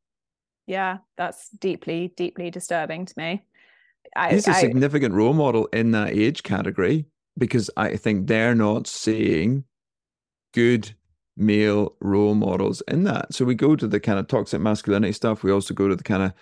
Yeah, 0.67 0.99
that's 1.17 1.49
deeply, 1.49 2.13
deeply 2.15 2.49
disturbing 2.49 3.05
to 3.05 3.13
me. 3.17 3.43
I, 4.15 4.33
he's 4.33 4.47
a 4.47 4.51
I, 4.51 4.61
significant 4.61 5.13
role 5.13 5.33
model 5.33 5.67
in 5.67 5.91
that 5.91 6.13
age 6.13 6.43
category 6.43 7.05
because 7.37 7.69
I 7.77 7.95
think 7.95 8.27
they're 8.27 8.55
not 8.55 8.87
seeing 8.87 9.65
good 10.53 10.95
male 11.35 11.95
role 12.01 12.35
models 12.35 12.81
in 12.87 13.03
that. 13.03 13.33
So 13.33 13.45
we 13.45 13.55
go 13.55 13.75
to 13.75 13.87
the 13.87 13.99
kind 13.99 14.19
of 14.19 14.27
toxic 14.27 14.59
masculinity 14.59 15.13
stuff. 15.13 15.43
We 15.43 15.51
also 15.51 15.73
go 15.73 15.87
to 15.87 15.95
the 15.95 16.03
kind 16.03 16.23
of 16.23 16.33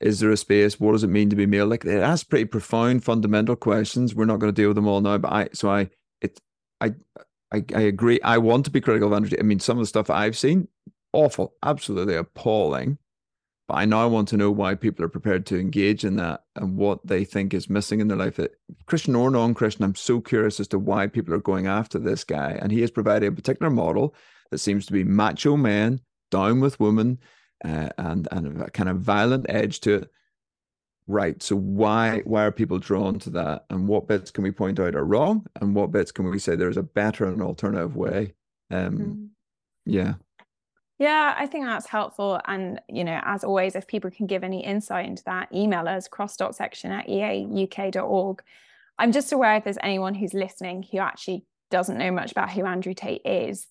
is 0.00 0.18
there 0.18 0.32
a 0.32 0.36
space? 0.36 0.80
What 0.80 0.92
does 0.92 1.04
it 1.04 1.10
mean 1.10 1.30
to 1.30 1.36
be 1.36 1.46
male? 1.46 1.66
Like 1.66 1.84
it 1.84 2.02
has 2.02 2.24
pretty 2.24 2.46
profound 2.46 3.04
fundamental 3.04 3.54
questions. 3.54 4.16
We're 4.16 4.24
not 4.24 4.40
going 4.40 4.52
to 4.52 4.60
deal 4.60 4.70
with 4.70 4.74
them 4.74 4.88
all 4.88 5.00
now, 5.00 5.16
but 5.18 5.32
I 5.32 5.48
so 5.52 5.70
I 5.70 5.90
it 6.20 6.40
I 6.80 6.94
I, 7.52 7.64
I 7.74 7.80
agree. 7.82 8.20
I 8.22 8.38
want 8.38 8.64
to 8.64 8.70
be 8.70 8.80
critical 8.80 9.08
of 9.08 9.14
Andrew. 9.14 9.36
I 9.38 9.42
mean, 9.42 9.60
some 9.60 9.78
of 9.78 9.82
the 9.82 9.86
stuff 9.86 10.10
I've 10.10 10.36
seen, 10.36 10.68
awful, 11.12 11.54
absolutely 11.62 12.16
appalling. 12.16 12.98
But 13.72 13.78
I 13.78 13.84
now 13.86 14.06
want 14.06 14.28
to 14.28 14.36
know 14.36 14.50
why 14.50 14.74
people 14.74 15.02
are 15.02 15.08
prepared 15.08 15.46
to 15.46 15.58
engage 15.58 16.04
in 16.04 16.16
that 16.16 16.44
and 16.56 16.76
what 16.76 17.06
they 17.06 17.24
think 17.24 17.54
is 17.54 17.70
missing 17.70 18.00
in 18.00 18.08
their 18.08 18.18
life. 18.18 18.38
Christian 18.84 19.16
or 19.16 19.30
non 19.30 19.54
Christian, 19.54 19.82
I'm 19.82 19.94
so 19.94 20.20
curious 20.20 20.60
as 20.60 20.68
to 20.68 20.78
why 20.78 21.06
people 21.06 21.32
are 21.32 21.38
going 21.38 21.66
after 21.66 21.98
this 21.98 22.22
guy. 22.22 22.58
And 22.60 22.70
he 22.70 22.82
has 22.82 22.90
provided 22.90 23.28
a 23.28 23.32
particular 23.34 23.70
model 23.70 24.14
that 24.50 24.58
seems 24.58 24.84
to 24.84 24.92
be 24.92 25.04
macho 25.04 25.56
men, 25.56 26.02
down 26.30 26.60
with 26.60 26.80
women, 26.80 27.18
uh, 27.64 27.88
and, 27.96 28.28
and 28.30 28.60
a 28.60 28.70
kind 28.72 28.90
of 28.90 28.98
violent 28.98 29.46
edge 29.48 29.80
to 29.80 29.94
it. 29.94 30.10
Right. 31.06 31.42
So 31.42 31.56
why 31.56 32.20
why 32.26 32.44
are 32.44 32.52
people 32.52 32.78
drawn 32.78 33.20
to 33.20 33.30
that? 33.30 33.64
And 33.70 33.88
what 33.88 34.06
bits 34.06 34.30
can 34.30 34.44
we 34.44 34.50
point 34.50 34.80
out 34.80 34.94
are 34.94 35.02
wrong? 35.02 35.46
And 35.62 35.74
what 35.74 35.92
bits 35.92 36.12
can 36.12 36.28
we 36.28 36.38
say 36.38 36.56
there's 36.56 36.76
a 36.76 36.82
better 36.82 37.24
and 37.24 37.40
alternative 37.40 37.96
way? 37.96 38.34
Um, 38.70 38.98
mm. 38.98 39.28
Yeah. 39.86 40.14
Yeah, 41.02 41.34
I 41.36 41.48
think 41.48 41.64
that's 41.64 41.88
helpful. 41.88 42.40
And, 42.46 42.80
you 42.88 43.02
know, 43.02 43.20
as 43.24 43.42
always, 43.42 43.74
if 43.74 43.88
people 43.88 44.08
can 44.08 44.28
give 44.28 44.44
any 44.44 44.64
insight 44.64 45.04
into 45.04 45.24
that, 45.24 45.48
email 45.52 45.88
us 45.88 46.06
cross.section 46.06 46.92
at 46.92 47.08
eauk.org. 47.08 48.42
I'm 49.00 49.10
just 49.10 49.32
aware 49.32 49.56
if 49.56 49.64
there's 49.64 49.78
anyone 49.82 50.14
who's 50.14 50.32
listening 50.32 50.84
who 50.84 50.98
actually 50.98 51.44
doesn't 51.72 51.98
know 51.98 52.12
much 52.12 52.30
about 52.30 52.52
who 52.52 52.66
Andrew 52.66 52.94
Tate 52.94 53.22
is. 53.24 53.66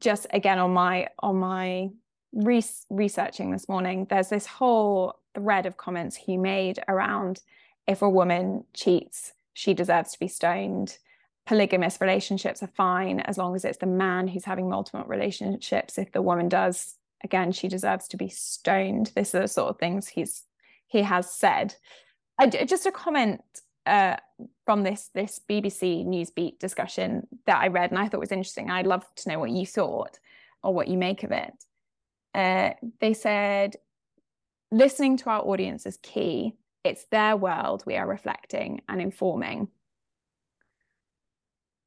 Just 0.00 0.26
again 0.32 0.58
on 0.58 0.72
my 0.72 1.06
on 1.20 1.36
my 1.36 1.90
re- 2.32 2.64
researching 2.90 3.52
this 3.52 3.68
morning, 3.68 4.08
there's 4.10 4.30
this 4.30 4.46
whole 4.46 5.20
thread 5.36 5.66
of 5.66 5.76
comments 5.76 6.16
he 6.16 6.36
made 6.36 6.80
around 6.88 7.42
if 7.86 8.02
a 8.02 8.10
woman 8.10 8.64
cheats, 8.74 9.34
she 9.52 9.72
deserves 9.72 10.14
to 10.14 10.18
be 10.18 10.26
stoned 10.26 10.98
polygamous 11.50 12.00
relationships 12.00 12.62
are 12.62 12.70
fine 12.76 13.18
as 13.18 13.36
long 13.36 13.56
as 13.56 13.64
it's 13.64 13.78
the 13.78 13.86
man 13.86 14.28
who's 14.28 14.44
having 14.44 14.68
multiple 14.68 15.02
relationships. 15.08 15.98
If 15.98 16.12
the 16.12 16.22
woman 16.22 16.48
does, 16.48 16.94
again, 17.24 17.50
she 17.50 17.66
deserves 17.66 18.06
to 18.06 18.16
be 18.16 18.28
stoned. 18.28 19.10
This 19.16 19.34
are 19.34 19.40
the 19.40 19.48
sort 19.48 19.70
of 19.70 19.78
things 19.80 20.06
he's 20.06 20.44
he 20.86 21.02
has 21.02 21.28
said. 21.28 21.74
I, 22.38 22.46
just 22.46 22.86
a 22.86 22.92
comment 22.92 23.40
uh, 23.84 24.14
from 24.64 24.84
this 24.84 25.10
this 25.12 25.40
BBC 25.50 26.06
Newsbeat 26.06 26.60
discussion 26.60 27.26
that 27.46 27.60
I 27.60 27.66
read 27.66 27.90
and 27.90 27.98
I 27.98 28.06
thought 28.06 28.20
was 28.20 28.30
interesting. 28.30 28.70
I'd 28.70 28.86
love 28.86 29.04
to 29.16 29.28
know 29.28 29.40
what 29.40 29.50
you 29.50 29.66
thought 29.66 30.20
or 30.62 30.72
what 30.72 30.86
you 30.86 30.98
make 30.98 31.24
of 31.24 31.32
it. 31.32 31.52
Uh, 32.32 32.74
they 33.00 33.12
said, 33.12 33.74
listening 34.70 35.16
to 35.16 35.30
our 35.30 35.40
audience 35.40 35.84
is 35.84 35.96
key. 36.00 36.54
It's 36.84 37.06
their 37.06 37.36
world 37.36 37.82
we 37.86 37.96
are 37.96 38.06
reflecting 38.06 38.82
and 38.88 39.02
informing 39.02 39.66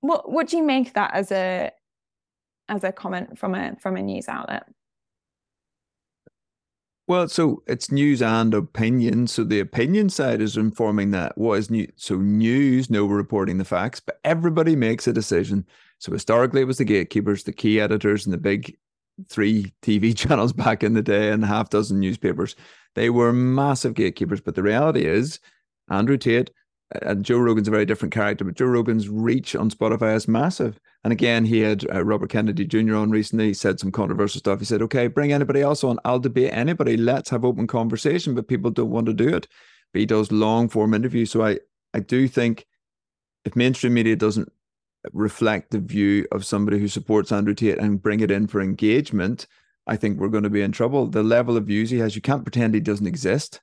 what 0.03 0.29
what 0.29 0.49
do 0.49 0.57
you 0.57 0.63
make 0.63 0.93
that 0.93 1.11
as 1.13 1.31
a 1.31 1.71
as 2.67 2.83
a 2.83 2.91
comment 2.91 3.39
from 3.39 3.55
a 3.55 3.75
from 3.79 3.95
a 3.95 4.01
news 4.01 4.27
outlet? 4.27 4.67
Well, 7.07 7.27
so 7.27 7.63
it's 7.67 7.91
news 7.91 8.21
and 8.21 8.53
opinion. 8.53 9.27
So 9.27 9.43
the 9.43 9.59
opinion 9.59 10.09
side 10.09 10.41
is 10.41 10.55
informing 10.55 11.11
that 11.11 11.37
what 11.37 11.59
is 11.59 11.69
new. 11.69 11.87
So 11.95 12.15
news, 12.17 12.89
no 12.89 13.05
we're 13.05 13.15
reporting 13.15 13.57
the 13.57 13.65
facts, 13.65 13.99
but 13.99 14.19
everybody 14.23 14.75
makes 14.75 15.07
a 15.07 15.13
decision. 15.13 15.65
So 15.99 16.11
historically, 16.11 16.61
it 16.61 16.67
was 16.67 16.77
the 16.77 16.85
gatekeepers, 16.85 17.43
the 17.43 17.53
key 17.53 17.79
editors, 17.79 18.25
and 18.25 18.33
the 18.33 18.37
big 18.37 18.77
three 19.29 19.73
TV 19.81 20.15
channels 20.17 20.51
back 20.51 20.83
in 20.83 20.93
the 20.93 21.01
day 21.01 21.31
and 21.31 21.45
half 21.45 21.69
dozen 21.69 21.99
newspapers. 21.99 22.55
They 22.95 23.09
were 23.09 23.31
massive 23.31 23.93
gatekeepers. 23.93 24.41
But 24.41 24.55
the 24.55 24.63
reality 24.63 25.05
is, 25.05 25.39
Andrew 25.89 26.17
Tate 26.17 26.51
and 27.01 27.25
Joe 27.25 27.39
Rogan's 27.39 27.67
a 27.67 27.71
very 27.71 27.85
different 27.85 28.13
character, 28.13 28.45
but 28.45 28.55
Joe 28.55 28.65
Rogan's 28.65 29.09
reach 29.09 29.55
on 29.55 29.69
Spotify 29.69 30.15
is 30.15 30.27
massive. 30.27 30.79
And 31.03 31.11
again, 31.11 31.45
he 31.45 31.59
had 31.59 31.89
uh, 31.91 32.03
Robert 32.03 32.29
Kennedy 32.29 32.65
Jr. 32.65 32.95
on 32.95 33.09
recently. 33.09 33.47
He 33.47 33.53
said 33.53 33.79
some 33.79 33.91
controversial 33.91 34.39
stuff. 34.39 34.59
He 34.59 34.65
said, 34.65 34.81
"Okay, 34.83 35.07
bring 35.07 35.33
anybody 35.33 35.61
else 35.61 35.83
on. 35.83 35.99
I'll 36.05 36.19
debate 36.19 36.53
anybody. 36.53 36.95
Let's 36.97 37.29
have 37.29 37.43
open 37.43 37.67
conversation." 37.67 38.35
But 38.35 38.47
people 38.47 38.71
don't 38.71 38.91
want 38.91 39.07
to 39.07 39.13
do 39.13 39.29
it. 39.29 39.47
But 39.91 39.99
he 39.99 40.05
does 40.05 40.31
long 40.31 40.69
form 40.69 40.93
interviews. 40.93 41.31
So 41.31 41.43
I, 41.43 41.59
I 41.93 41.99
do 41.99 42.27
think 42.27 42.65
if 43.45 43.55
mainstream 43.55 43.93
media 43.93 44.15
doesn't 44.15 44.51
reflect 45.11 45.71
the 45.71 45.79
view 45.79 46.25
of 46.31 46.45
somebody 46.45 46.79
who 46.79 46.87
supports 46.87 47.31
Andrew 47.31 47.53
Tate 47.53 47.77
and 47.77 48.01
bring 48.01 48.21
it 48.21 48.31
in 48.31 48.47
for 48.47 48.61
engagement, 48.61 49.47
I 49.85 49.97
think 49.97 50.19
we're 50.19 50.29
going 50.29 50.43
to 50.43 50.49
be 50.49 50.61
in 50.61 50.71
trouble. 50.71 51.07
The 51.07 51.23
level 51.23 51.57
of 51.57 51.65
views 51.65 51.89
he 51.89 51.99
has, 51.99 52.15
you 52.15 52.21
can't 52.21 52.45
pretend 52.45 52.73
he 52.73 52.79
doesn't 52.79 53.07
exist. 53.07 53.59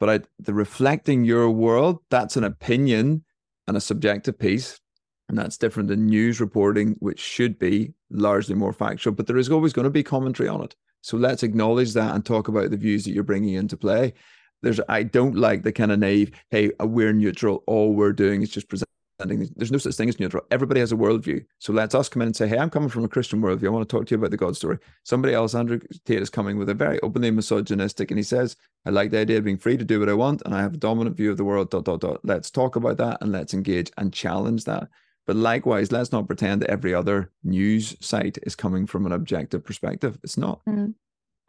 But 0.00 0.10
I, 0.10 0.20
the 0.38 0.54
reflecting 0.54 1.24
your 1.24 1.50
world, 1.50 2.00
that's 2.10 2.36
an 2.36 2.44
opinion 2.44 3.24
and 3.68 3.76
a 3.76 3.80
subjective 3.80 4.38
piece. 4.38 4.80
And 5.28 5.38
that's 5.38 5.58
different 5.58 5.88
than 5.88 6.06
news 6.06 6.40
reporting, 6.40 6.96
which 6.98 7.20
should 7.20 7.56
be 7.56 7.92
largely 8.10 8.56
more 8.56 8.72
factual. 8.72 9.12
But 9.12 9.28
there 9.28 9.36
is 9.36 9.48
always 9.48 9.72
going 9.72 9.84
to 9.84 9.90
be 9.90 10.02
commentary 10.02 10.48
on 10.48 10.60
it. 10.62 10.74
So 11.02 11.16
let's 11.16 11.44
acknowledge 11.44 11.92
that 11.92 12.14
and 12.14 12.26
talk 12.26 12.48
about 12.48 12.70
the 12.70 12.76
views 12.76 13.04
that 13.04 13.12
you're 13.12 13.22
bringing 13.22 13.54
into 13.54 13.76
play. 13.76 14.14
There's, 14.62 14.80
I 14.88 15.04
don't 15.04 15.36
like 15.36 15.62
the 15.62 15.72
kind 15.72 15.92
of 15.92 16.00
naive, 16.00 16.32
hey, 16.50 16.72
we're 16.80 17.12
neutral. 17.12 17.62
All 17.68 17.94
we're 17.94 18.12
doing 18.12 18.42
is 18.42 18.50
just 18.50 18.68
present 18.68 18.89
there's 19.24 19.72
no 19.72 19.78
such 19.78 19.94
thing 19.94 20.08
as 20.08 20.18
neutral. 20.18 20.44
Everybody 20.50 20.80
has 20.80 20.92
a 20.92 20.96
worldview. 20.96 21.44
So 21.58 21.72
let's 21.72 21.94
us 21.94 22.08
come 22.08 22.22
in 22.22 22.26
and 22.26 22.36
say, 22.36 22.48
hey, 22.48 22.58
I'm 22.58 22.70
coming 22.70 22.88
from 22.88 23.04
a 23.04 23.08
Christian 23.08 23.40
worldview. 23.40 23.66
I 23.66 23.70
want 23.70 23.88
to 23.88 23.96
talk 23.96 24.06
to 24.06 24.14
you 24.14 24.18
about 24.18 24.30
the 24.30 24.36
God 24.36 24.56
story. 24.56 24.78
Somebody 25.04 25.34
else, 25.34 25.54
Andrew 25.54 25.80
Tate, 26.04 26.22
is 26.22 26.30
coming 26.30 26.58
with 26.58 26.68
a 26.68 26.74
very 26.74 27.00
openly 27.00 27.30
misogynistic, 27.30 28.10
and 28.10 28.18
he 28.18 28.24
says, 28.24 28.56
I 28.86 28.90
like 28.90 29.10
the 29.10 29.18
idea 29.18 29.38
of 29.38 29.44
being 29.44 29.58
free 29.58 29.76
to 29.76 29.84
do 29.84 30.00
what 30.00 30.08
I 30.08 30.14
want, 30.14 30.42
and 30.44 30.54
I 30.54 30.62
have 30.62 30.74
a 30.74 30.78
dominant 30.78 31.16
view 31.16 31.30
of 31.30 31.36
the 31.36 31.44
world. 31.44 31.70
Dot 31.70 31.84
dot 31.84 32.00
dot. 32.00 32.20
Let's 32.24 32.50
talk 32.50 32.76
about 32.76 32.96
that 32.96 33.18
and 33.20 33.32
let's 33.32 33.54
engage 33.54 33.90
and 33.98 34.12
challenge 34.12 34.64
that. 34.64 34.88
But 35.26 35.36
likewise, 35.36 35.92
let's 35.92 36.12
not 36.12 36.26
pretend 36.26 36.62
that 36.62 36.70
every 36.70 36.94
other 36.94 37.30
news 37.44 37.96
site 38.00 38.38
is 38.42 38.56
coming 38.56 38.86
from 38.86 39.06
an 39.06 39.12
objective 39.12 39.64
perspective. 39.64 40.18
It's 40.24 40.38
not. 40.38 40.60
Mm. 40.68 40.94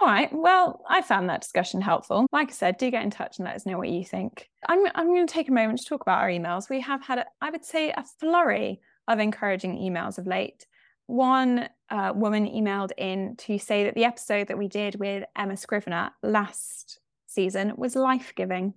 All 0.02 0.08
right. 0.08 0.34
Well, 0.34 0.84
I 0.90 1.04
found 1.04 1.30
that 1.30 1.42
discussion 1.42 1.80
helpful. 1.80 2.26
Like 2.32 2.50
I 2.50 2.54
said, 2.54 2.78
do 2.80 2.90
get 2.90 3.04
in 3.04 3.12
touch 3.12 3.38
and 3.38 3.46
let 3.46 3.56
us 3.56 3.68
know 3.68 3.78
what 3.78 3.90
you 3.90 4.04
think. 4.04 4.50
I'm, 4.68 4.84
I'm 4.96 5.06
going 5.06 5.28
to 5.28 5.32
take 5.32 5.48
a 5.48 5.54
moment 5.54 5.78
to 5.78 5.86
talk 5.86 6.02
about 6.02 6.18
our 6.18 6.28
emails. 6.28 6.72
We 6.72 6.82
have 6.82 7.04
had, 7.04 7.20
a, 7.20 7.26
I 7.40 7.52
would 7.52 7.64
say, 7.64 7.92
a 7.92 8.04
flurry 8.20 8.82
of 9.08 9.20
encouraging 9.20 9.78
emails 9.78 10.18
of 10.18 10.26
late. 10.26 10.66
One 11.06 11.70
uh, 11.92 12.14
woman 12.16 12.48
emailed 12.48 12.90
in 12.98 13.36
to 13.38 13.60
say 13.60 13.84
that 13.84 13.94
the 13.94 14.06
episode 14.06 14.48
that 14.48 14.58
we 14.58 14.68
did 14.68 14.96
with 14.96 15.24
Emma 15.36 15.56
Scrivener 15.56 16.10
last 16.24 17.00
season 17.28 17.74
was 17.78 17.96
life 17.96 18.34
giving. 18.36 18.74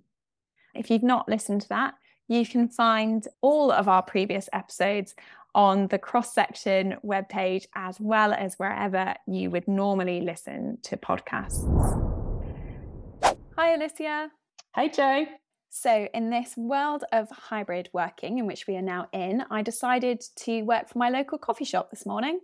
If 0.75 0.91
you've 0.91 1.01
not 1.01 1.27
listened 1.27 1.61
to 1.61 1.69
that, 1.69 1.95
you 2.27 2.45
can 2.45 2.69
find 2.69 3.27
all 3.41 3.71
of 3.71 3.87
our 3.87 4.03
previous 4.03 4.47
episodes 4.53 5.15
on 5.55 5.87
the 5.87 5.97
cross 5.97 6.33
section 6.33 6.97
webpage 7.03 7.65
as 7.75 7.99
well 7.99 8.33
as 8.33 8.55
wherever 8.55 9.15
you 9.25 9.49
would 9.49 9.67
normally 9.67 10.19
listen 10.21 10.77
to 10.83 10.97
podcasts. 10.97 11.63
Hi, 13.57 13.73
Alicia. 13.73 14.29
Hey, 14.75 14.89
Jo. 14.89 15.25
So, 15.69 16.07
in 16.13 16.29
this 16.29 16.55
world 16.57 17.05
of 17.11 17.29
hybrid 17.29 17.89
working 17.93 18.37
in 18.37 18.45
which 18.45 18.67
we 18.67 18.75
are 18.75 18.81
now 18.81 19.07
in, 19.13 19.43
I 19.49 19.61
decided 19.61 20.21
to 20.37 20.61
work 20.63 20.89
for 20.89 20.99
my 20.99 21.09
local 21.09 21.37
coffee 21.37 21.65
shop 21.65 21.89
this 21.89 22.05
morning. 22.05 22.39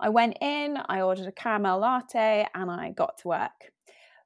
I 0.00 0.08
went 0.08 0.36
in, 0.40 0.76
I 0.88 1.02
ordered 1.02 1.26
a 1.26 1.32
caramel 1.32 1.78
latte, 1.78 2.46
and 2.54 2.70
I 2.70 2.90
got 2.90 3.18
to 3.18 3.28
work. 3.28 3.72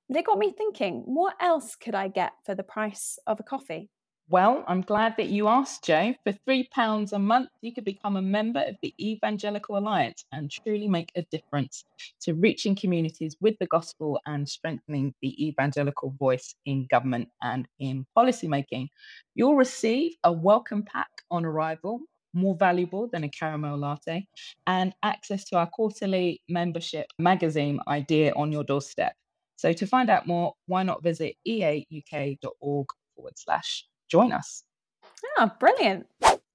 It 0.09 0.27
got 0.27 0.39
me 0.39 0.53
thinking 0.57 1.03
what 1.05 1.35
else 1.41 1.75
could 1.75 1.95
I 1.95 2.09
get 2.09 2.33
for 2.45 2.55
the 2.55 2.63
price 2.63 3.19
of 3.27 3.41
a 3.41 3.43
coffee? 3.43 3.91
Well, 4.31 4.65
I'm 4.67 4.81
glad 4.81 5.19
that 5.19 5.29
you 5.29 5.49
asked, 5.49 5.85
Jo. 5.85 6.15
For 6.25 6.33
£3 6.49 7.13
a 7.13 7.19
month, 7.19 7.51
you 7.61 7.75
could 7.75 7.85
become 7.85 8.17
a 8.17 8.23
member 8.23 8.61
of 8.61 8.75
the 8.81 8.95
Evangelical 8.99 9.77
Alliance 9.77 10.25
and 10.33 10.51
truly 10.51 10.89
make 10.89 11.13
a 11.15 11.23
difference 11.31 11.85
to 12.23 12.33
reaching 12.33 12.75
communities 12.75 13.37
with 13.43 13.55
the 13.61 13.67
gospel 13.67 14.19
and 14.25 14.49
strengthening 14.49 15.15
the 15.21 15.47
evangelical 15.47 16.15
voice 16.19 16.55
in 16.65 16.87
government 16.91 17.29
and 17.43 17.69
in 17.79 18.07
policymaking. 18.17 18.89
You'll 19.35 19.57
receive 19.57 20.13
a 20.25 20.33
welcome 20.33 20.85
pack 20.85 21.11
on 21.31 21.45
arrival, 21.45 22.01
more 22.33 22.57
valuable 22.57 23.09
than 23.13 23.25
a 23.25 23.29
caramel 23.29 23.77
latte, 23.77 24.27
and 24.67 24.95
access 25.03 25.45
to 25.51 25.59
our 25.59 25.67
quarterly 25.67 26.41
membership 26.49 27.09
magazine 27.19 27.79
idea 27.89 28.33
on 28.37 28.51
your 28.51 28.65
doorstep. 28.65 29.15
So 29.57 29.75
to 29.75 29.87
find 29.87 30.09
out 30.09 30.27
more, 30.27 30.55
why 30.67 30.83
not 30.83 31.03
visit 31.03 31.37
eauk.org 31.47 32.87
forward 33.15 33.35
slash 33.37 33.85
join 34.15 34.31
us. 34.31 34.63
Oh, 35.39 35.51
brilliant. 35.59 36.07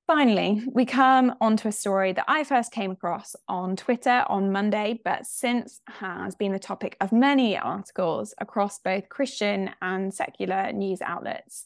Finally, 0.08 0.64
we 0.72 0.86
come 0.86 1.36
onto 1.42 1.68
a 1.68 1.74
story 1.74 2.14
that 2.14 2.24
I 2.26 2.46
first 2.46 2.72
came 2.72 2.92
across 2.92 3.36
on 3.50 3.76
Twitter 3.76 4.24
on 4.28 4.54
Monday, 4.54 5.02
but 5.04 5.26
since 5.26 5.82
has 5.88 6.36
been 6.36 6.54
the 6.54 6.58
topic 6.58 6.96
of 7.02 7.12
many 7.12 7.58
articles 7.58 8.34
across 8.38 8.80
both 8.80 9.10
Christian 9.10 9.72
and 9.82 10.14
secular 10.14 10.72
news 10.72 11.02
outlets. 11.02 11.66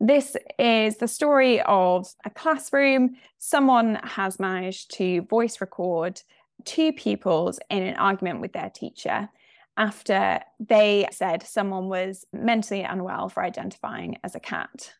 This 0.00 0.36
is 0.58 0.96
the 0.96 1.06
story 1.06 1.60
of 1.62 2.12
a 2.24 2.30
classroom. 2.30 3.16
Someone 3.38 4.00
has 4.02 4.40
managed 4.40 4.90
to 4.96 5.22
voice 5.22 5.60
record 5.60 6.20
two 6.64 6.92
pupils 6.92 7.60
in 7.70 7.84
an 7.84 7.96
argument 7.96 8.40
with 8.40 8.52
their 8.52 8.70
teacher 8.70 9.28
after 9.76 10.40
they 10.58 11.06
said 11.12 11.44
someone 11.44 11.88
was 11.88 12.26
mentally 12.32 12.82
unwell 12.82 13.28
for 13.28 13.44
identifying 13.44 14.18
as 14.24 14.34
a 14.34 14.40
cat. 14.40 14.92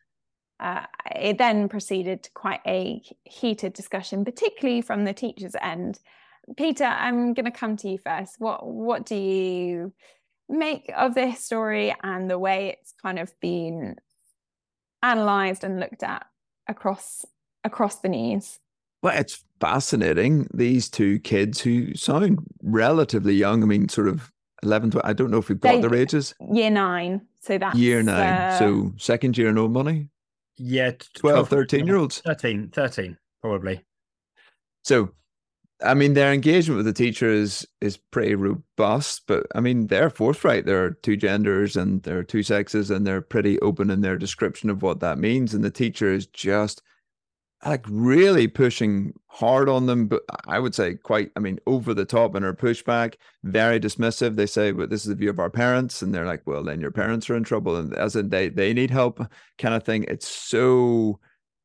Uh, 0.61 0.85
it 1.15 1.39
then 1.39 1.67
proceeded 1.67 2.21
to 2.23 2.31
quite 2.31 2.61
a 2.67 3.01
heated 3.23 3.73
discussion, 3.73 4.23
particularly 4.23 4.81
from 4.81 5.05
the 5.05 5.13
teacher's 5.13 5.55
end. 5.59 5.99
Peter, 6.55 6.85
I'm 6.85 7.33
going 7.33 7.45
to 7.45 7.51
come 7.51 7.77
to 7.77 7.89
you 7.89 7.97
first. 7.97 8.35
What 8.39 8.65
what 8.65 9.05
do 9.05 9.15
you 9.15 9.93
make 10.47 10.91
of 10.95 11.15
this 11.15 11.43
story 11.43 11.95
and 12.03 12.29
the 12.29 12.37
way 12.37 12.77
it's 12.79 12.93
kind 13.01 13.17
of 13.17 13.33
been 13.39 13.95
analysed 15.01 15.63
and 15.63 15.79
looked 15.79 16.03
at 16.03 16.25
across 16.67 17.25
across 17.63 17.97
the 17.97 18.09
news? 18.09 18.59
Well, 19.01 19.17
it's 19.17 19.43
fascinating. 19.59 20.47
These 20.53 20.89
two 20.89 21.19
kids 21.19 21.61
who 21.61 21.95
sound 21.95 22.39
relatively 22.61 23.33
young. 23.33 23.63
I 23.63 23.65
mean, 23.65 23.89
sort 23.89 24.07
of 24.07 24.31
11, 24.61 24.91
12, 24.91 25.09
I 25.09 25.13
don't 25.13 25.31
know 25.31 25.39
if 25.39 25.49
we've 25.49 25.59
got 25.59 25.71
they, 25.71 25.81
their 25.81 25.95
ages. 25.95 26.35
Year 26.51 26.69
nine. 26.69 27.21
So 27.39 27.57
that's 27.57 27.75
year 27.75 28.03
nine. 28.03 28.27
Uh, 28.27 28.59
so 28.59 28.93
second 28.97 29.37
year, 29.37 29.51
no 29.51 29.67
money. 29.67 30.09
Yeah, 30.63 30.91
12, 31.15 31.49
13 31.49 31.87
year 31.87 31.95
olds. 31.97 32.21
13, 32.23 32.69
13, 32.69 33.17
probably. 33.41 33.83
So, 34.83 35.11
I 35.83 35.95
mean, 35.95 36.13
their 36.13 36.31
engagement 36.31 36.77
with 36.77 36.85
the 36.85 36.93
teacher 36.93 37.29
is 37.29 37.67
is 37.81 37.97
pretty 37.97 38.35
robust, 38.35 39.23
but 39.27 39.47
I 39.55 39.59
mean, 39.59 39.87
they're 39.87 40.11
forthright. 40.11 40.67
There 40.67 40.83
are 40.83 40.91
two 40.91 41.17
genders 41.17 41.75
and 41.75 42.03
there 42.03 42.19
are 42.19 42.23
two 42.23 42.43
sexes, 42.43 42.91
and 42.91 43.07
they're 43.07 43.21
pretty 43.21 43.59
open 43.61 43.89
in 43.89 44.01
their 44.01 44.17
description 44.17 44.69
of 44.69 44.83
what 44.83 44.99
that 44.99 45.17
means. 45.17 45.55
And 45.55 45.63
the 45.63 45.71
teacher 45.71 46.13
is 46.13 46.27
just 46.27 46.83
like 47.65 47.85
really 47.87 48.47
pushing 48.47 49.13
hard 49.27 49.69
on 49.69 49.85
them, 49.85 50.07
but 50.07 50.23
I 50.47 50.59
would 50.59 50.73
say 50.73 50.95
quite, 50.95 51.31
I 51.35 51.39
mean, 51.39 51.59
over 51.67 51.93
the 51.93 52.05
top 52.05 52.35
in 52.35 52.43
her 52.43 52.53
pushback, 52.53 53.15
very 53.43 53.79
dismissive. 53.79 54.35
They 54.35 54.47
say, 54.47 54.71
but 54.71 54.89
this 54.89 55.01
is 55.01 55.09
the 55.09 55.15
view 55.15 55.29
of 55.29 55.39
our 55.39 55.49
parents. 55.49 56.01
And 56.01 56.13
they're 56.13 56.25
like, 56.25 56.41
well, 56.45 56.63
then 56.63 56.81
your 56.81 56.91
parents 56.91 57.29
are 57.29 57.35
in 57.35 57.43
trouble. 57.43 57.75
And 57.75 57.93
as 57.93 58.15
in 58.15 58.29
they, 58.29 58.49
they 58.49 58.73
need 58.73 58.89
help 58.89 59.21
kind 59.59 59.75
of 59.75 59.83
thing. 59.83 60.05
It's 60.07 60.27
so 60.27 61.19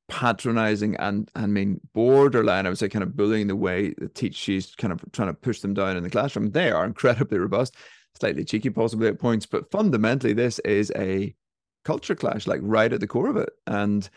patronizing 0.08 0.96
and, 0.96 1.30
I 1.34 1.46
mean, 1.46 1.80
borderline, 1.94 2.66
I 2.66 2.68
would 2.68 2.78
say 2.78 2.88
kind 2.88 3.02
of 3.02 3.16
bullying 3.16 3.46
the 3.46 3.56
way 3.56 3.94
the 3.96 4.08
teach 4.08 4.36
she's 4.36 4.74
kind 4.74 4.92
of 4.92 5.00
trying 5.12 5.28
to 5.28 5.34
push 5.34 5.60
them 5.60 5.74
down 5.74 5.96
in 5.96 6.02
the 6.02 6.10
classroom. 6.10 6.50
They 6.50 6.70
are 6.70 6.84
incredibly 6.86 7.38
robust, 7.38 7.74
slightly 8.20 8.44
cheeky 8.44 8.70
possibly 8.70 9.08
at 9.08 9.18
points, 9.18 9.46
but 9.46 9.70
fundamentally 9.70 10.34
this 10.34 10.58
is 10.60 10.92
a 10.94 11.34
culture 11.84 12.14
clash, 12.14 12.46
like 12.46 12.60
right 12.62 12.92
at 12.92 13.00
the 13.00 13.06
core 13.06 13.28
of 13.28 13.36
it. 13.36 13.50
And 13.66 14.08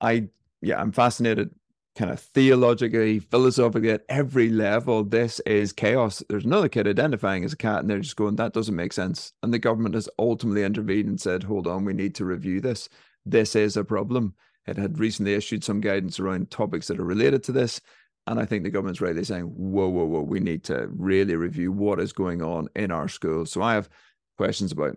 I 0.00 0.28
yeah, 0.62 0.80
I'm 0.80 0.92
fascinated 0.92 1.50
kind 1.94 2.10
of 2.10 2.20
theologically, 2.20 3.18
philosophically, 3.18 3.90
at 3.90 4.04
every 4.08 4.48
level. 4.48 5.04
This 5.04 5.40
is 5.40 5.72
chaos. 5.72 6.22
There's 6.28 6.46
another 6.46 6.68
kid 6.68 6.88
identifying 6.88 7.44
as 7.44 7.52
a 7.52 7.56
cat, 7.56 7.80
and 7.80 7.90
they're 7.90 7.98
just 7.98 8.16
going, 8.16 8.36
that 8.36 8.54
doesn't 8.54 8.74
make 8.74 8.94
sense. 8.94 9.32
And 9.42 9.52
the 9.52 9.58
government 9.58 9.94
has 9.94 10.08
ultimately 10.18 10.64
intervened 10.64 11.08
and 11.08 11.20
said, 11.20 11.42
hold 11.42 11.66
on, 11.66 11.84
we 11.84 11.92
need 11.92 12.14
to 12.14 12.24
review 12.24 12.60
this. 12.60 12.88
This 13.26 13.54
is 13.54 13.76
a 13.76 13.84
problem. 13.84 14.34
It 14.66 14.78
had 14.78 14.98
recently 14.98 15.34
issued 15.34 15.64
some 15.64 15.80
guidance 15.80 16.18
around 16.18 16.50
topics 16.50 16.86
that 16.86 16.98
are 16.98 17.04
related 17.04 17.42
to 17.44 17.52
this. 17.52 17.80
And 18.26 18.38
I 18.38 18.46
think 18.46 18.62
the 18.62 18.70
government's 18.70 19.00
rightly 19.00 19.24
saying, 19.24 19.44
whoa, 19.44 19.88
whoa, 19.88 20.04
whoa, 20.04 20.22
we 20.22 20.40
need 20.40 20.64
to 20.64 20.86
really 20.92 21.34
review 21.34 21.72
what 21.72 22.00
is 22.00 22.12
going 22.12 22.40
on 22.40 22.68
in 22.76 22.90
our 22.92 23.08
schools. 23.08 23.50
So 23.50 23.60
I 23.60 23.74
have 23.74 23.90
questions 24.38 24.72
about 24.72 24.96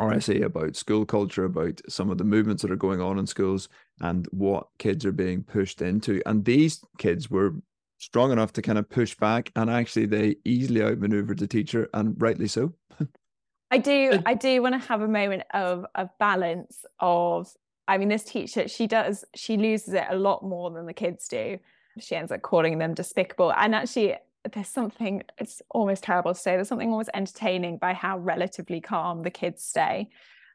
RSA 0.00 0.44
about 0.44 0.76
school 0.76 1.04
culture, 1.04 1.44
about 1.44 1.80
some 1.88 2.10
of 2.10 2.18
the 2.18 2.24
movements 2.24 2.62
that 2.62 2.70
are 2.70 2.76
going 2.76 3.00
on 3.00 3.18
in 3.18 3.26
schools 3.26 3.68
and 4.00 4.26
what 4.30 4.68
kids 4.78 5.04
are 5.04 5.12
being 5.12 5.42
pushed 5.42 5.82
into. 5.82 6.22
And 6.26 6.44
these 6.44 6.84
kids 6.98 7.30
were 7.30 7.54
strong 7.98 8.32
enough 8.32 8.52
to 8.54 8.62
kind 8.62 8.78
of 8.78 8.88
push 8.88 9.14
back, 9.14 9.52
and 9.56 9.68
actually 9.70 10.06
they 10.06 10.36
easily 10.44 10.82
outmaneuvered 10.82 11.38
the 11.38 11.46
teacher, 11.46 11.88
and 11.94 12.20
rightly 12.20 12.48
so. 12.48 12.72
I 13.70 13.78
do, 13.78 14.20
I 14.26 14.34
do 14.34 14.62
want 14.62 14.80
to 14.80 14.88
have 14.88 15.02
a 15.02 15.08
moment 15.08 15.44
of 15.52 15.86
of 15.94 16.08
balance 16.18 16.84
of 16.98 17.54
I 17.90 17.98
mean, 17.98 18.08
this 18.08 18.22
teacher, 18.22 18.68
she 18.68 18.86
does, 18.86 19.24
she 19.34 19.56
loses 19.56 19.94
it 19.94 20.04
a 20.08 20.16
lot 20.16 20.44
more 20.44 20.70
than 20.70 20.86
the 20.86 20.92
kids 20.92 21.26
do. 21.26 21.58
She 21.98 22.14
ends 22.14 22.30
up 22.30 22.40
calling 22.40 22.78
them 22.78 22.94
despicable. 22.94 23.52
And 23.52 23.74
actually, 23.74 24.14
there's 24.52 24.68
something, 24.68 25.22
it's 25.38 25.60
almost 25.70 26.04
terrible 26.04 26.34
to 26.34 26.40
say, 26.40 26.52
there's 26.52 26.68
something 26.68 26.90
almost 26.90 27.10
entertaining 27.14 27.78
by 27.78 27.92
how 27.92 28.18
relatively 28.18 28.80
calm 28.80 29.22
the 29.22 29.30
kids 29.30 29.62
stay. 29.62 30.08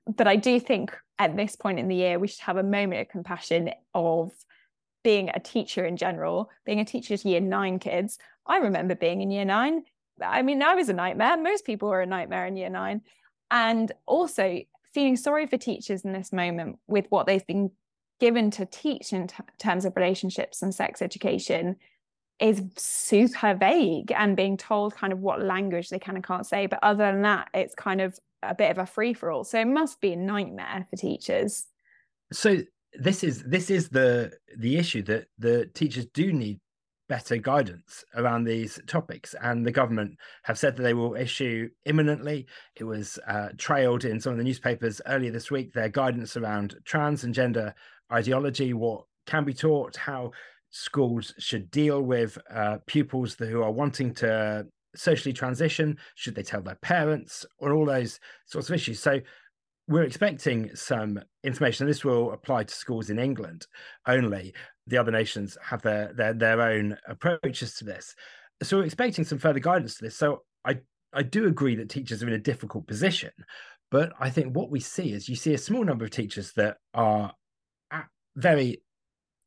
But 0.07 0.27
I 0.27 0.35
do 0.35 0.59
think 0.59 0.95
at 1.17 1.35
this 1.35 1.55
point 1.55 1.79
in 1.79 1.87
the 1.87 1.95
year, 1.95 2.19
we 2.19 2.27
should 2.27 2.41
have 2.41 2.57
a 2.57 2.63
moment 2.63 3.01
of 3.01 3.09
compassion 3.09 3.71
of 3.93 4.31
being 5.03 5.29
a 5.29 5.39
teacher 5.39 5.85
in 5.85 5.97
general, 5.97 6.49
being 6.65 6.79
a 6.79 6.85
teacher 6.85 7.15
to 7.15 7.29
year 7.29 7.39
nine 7.39 7.79
kids. 7.79 8.17
I 8.45 8.57
remember 8.57 8.95
being 8.95 9.21
in 9.21 9.31
year 9.31 9.45
nine. 9.45 9.83
I 10.23 10.41
mean, 10.41 10.61
I 10.61 10.75
was 10.75 10.89
a 10.89 10.93
nightmare. 10.93 11.37
Most 11.37 11.65
people 11.65 11.89
were 11.89 12.01
a 12.01 12.07
nightmare 12.07 12.47
in 12.47 12.57
year 12.57 12.69
nine. 12.69 13.01
And 13.51 13.91
also, 14.05 14.61
feeling 14.93 15.17
sorry 15.17 15.45
for 15.45 15.57
teachers 15.57 16.05
in 16.05 16.13
this 16.13 16.31
moment 16.31 16.79
with 16.87 17.05
what 17.09 17.27
they've 17.27 17.45
been 17.45 17.69
given 18.19 18.49
to 18.49 18.65
teach 18.65 19.11
in 19.11 19.27
t- 19.27 19.35
terms 19.59 19.83
of 19.83 19.95
relationships 19.95 20.61
and 20.61 20.73
sex 20.73 21.01
education 21.01 21.75
is 22.39 22.61
super 22.77 23.53
vague 23.53 24.11
and 24.11 24.35
being 24.35 24.57
told 24.57 24.95
kind 24.95 25.13
of 25.13 25.19
what 25.19 25.41
language 25.41 25.89
they 25.89 25.99
can 25.99 26.15
and 26.15 26.23
can't 26.23 26.45
say. 26.45 26.65
But 26.67 26.79
other 26.83 27.11
than 27.11 27.21
that, 27.21 27.49
it's 27.53 27.75
kind 27.75 28.01
of 28.01 28.19
a 28.43 28.53
bit 28.53 28.71
of 28.71 28.77
a 28.77 28.85
free 28.85 29.13
for 29.13 29.31
all. 29.31 29.43
So 29.43 29.59
it 29.59 29.67
must 29.67 30.01
be 30.01 30.13
a 30.13 30.17
nightmare 30.17 30.85
for 30.89 30.97
teachers. 30.97 31.67
So 32.31 32.57
this 32.93 33.23
is 33.23 33.43
this 33.43 33.69
is 33.69 33.89
the 33.89 34.31
the 34.57 34.77
issue 34.77 35.01
that 35.03 35.27
the 35.37 35.67
teachers 35.67 36.05
do 36.07 36.33
need 36.33 36.59
better 37.07 37.37
guidance 37.37 38.03
around 38.15 38.43
these 38.43 38.79
topics. 38.87 39.35
And 39.41 39.65
the 39.65 39.71
government 39.71 40.17
have 40.43 40.57
said 40.57 40.75
that 40.75 40.83
they 40.83 40.93
will 40.93 41.15
issue 41.15 41.69
imminently. 41.85 42.47
It 42.75 42.83
was 42.83 43.19
uh, 43.27 43.49
trailed 43.57 44.05
in 44.05 44.19
some 44.19 44.31
of 44.31 44.37
the 44.37 44.43
newspapers 44.43 45.01
earlier 45.05 45.31
this 45.31 45.51
week, 45.51 45.73
their 45.73 45.89
guidance 45.89 46.35
around 46.35 46.75
trans 46.83 47.23
and 47.23 47.33
gender 47.33 47.75
ideology, 48.11 48.73
what 48.73 49.05
can 49.25 49.43
be 49.43 49.53
taught, 49.53 49.95
how 49.95 50.31
schools 50.75 51.33
should 51.39 51.71
deal 51.71 52.01
with 52.01 52.38
uh, 52.53 52.77
pupils 52.85 53.35
who 53.35 53.63
are 53.63 53.71
wanting 53.71 54.13
to 54.13 54.65
socially 54.93 55.31
transition, 55.31 55.97
should 56.15 56.35
they 56.35 56.43
tell 56.43 56.61
their 56.61 56.75
parents, 56.75 57.45
or 57.59 57.73
all 57.73 57.85
those 57.85 58.19
sorts 58.45 58.69
of 58.69 58.75
issues. 58.75 58.99
So 58.99 59.21
we're 59.88 60.03
expecting 60.03 60.75
some 60.75 61.21
information. 61.45 61.88
This 61.88 62.03
will 62.03 62.33
apply 62.33 62.65
to 62.65 62.73
schools 62.73 63.09
in 63.09 63.19
England 63.19 63.67
only. 64.05 64.53
The 64.88 64.97
other 64.97 65.11
nations 65.11 65.57
have 65.63 65.81
their 65.81 66.11
their 66.13 66.33
their 66.33 66.61
own 66.61 66.97
approaches 67.07 67.75
to 67.75 67.85
this. 67.85 68.13
So 68.61 68.77
we're 68.77 68.85
expecting 68.85 69.23
some 69.23 69.38
further 69.38 69.59
guidance 69.59 69.95
to 69.95 70.05
this. 70.05 70.17
So 70.17 70.43
I 70.65 70.79
I 71.13 71.23
do 71.23 71.47
agree 71.47 71.75
that 71.77 71.89
teachers 71.89 72.21
are 72.21 72.27
in 72.27 72.33
a 72.33 72.39
difficult 72.39 72.85
position, 72.85 73.31
but 73.91 74.11
I 74.19 74.29
think 74.29 74.53
what 74.53 74.71
we 74.71 74.81
see 74.81 75.13
is 75.13 75.29
you 75.29 75.38
see 75.38 75.53
a 75.53 75.57
small 75.57 75.85
number 75.85 76.03
of 76.03 76.11
teachers 76.11 76.51
that 76.53 76.77
are 76.93 77.31
at 77.91 78.07
very 78.35 78.81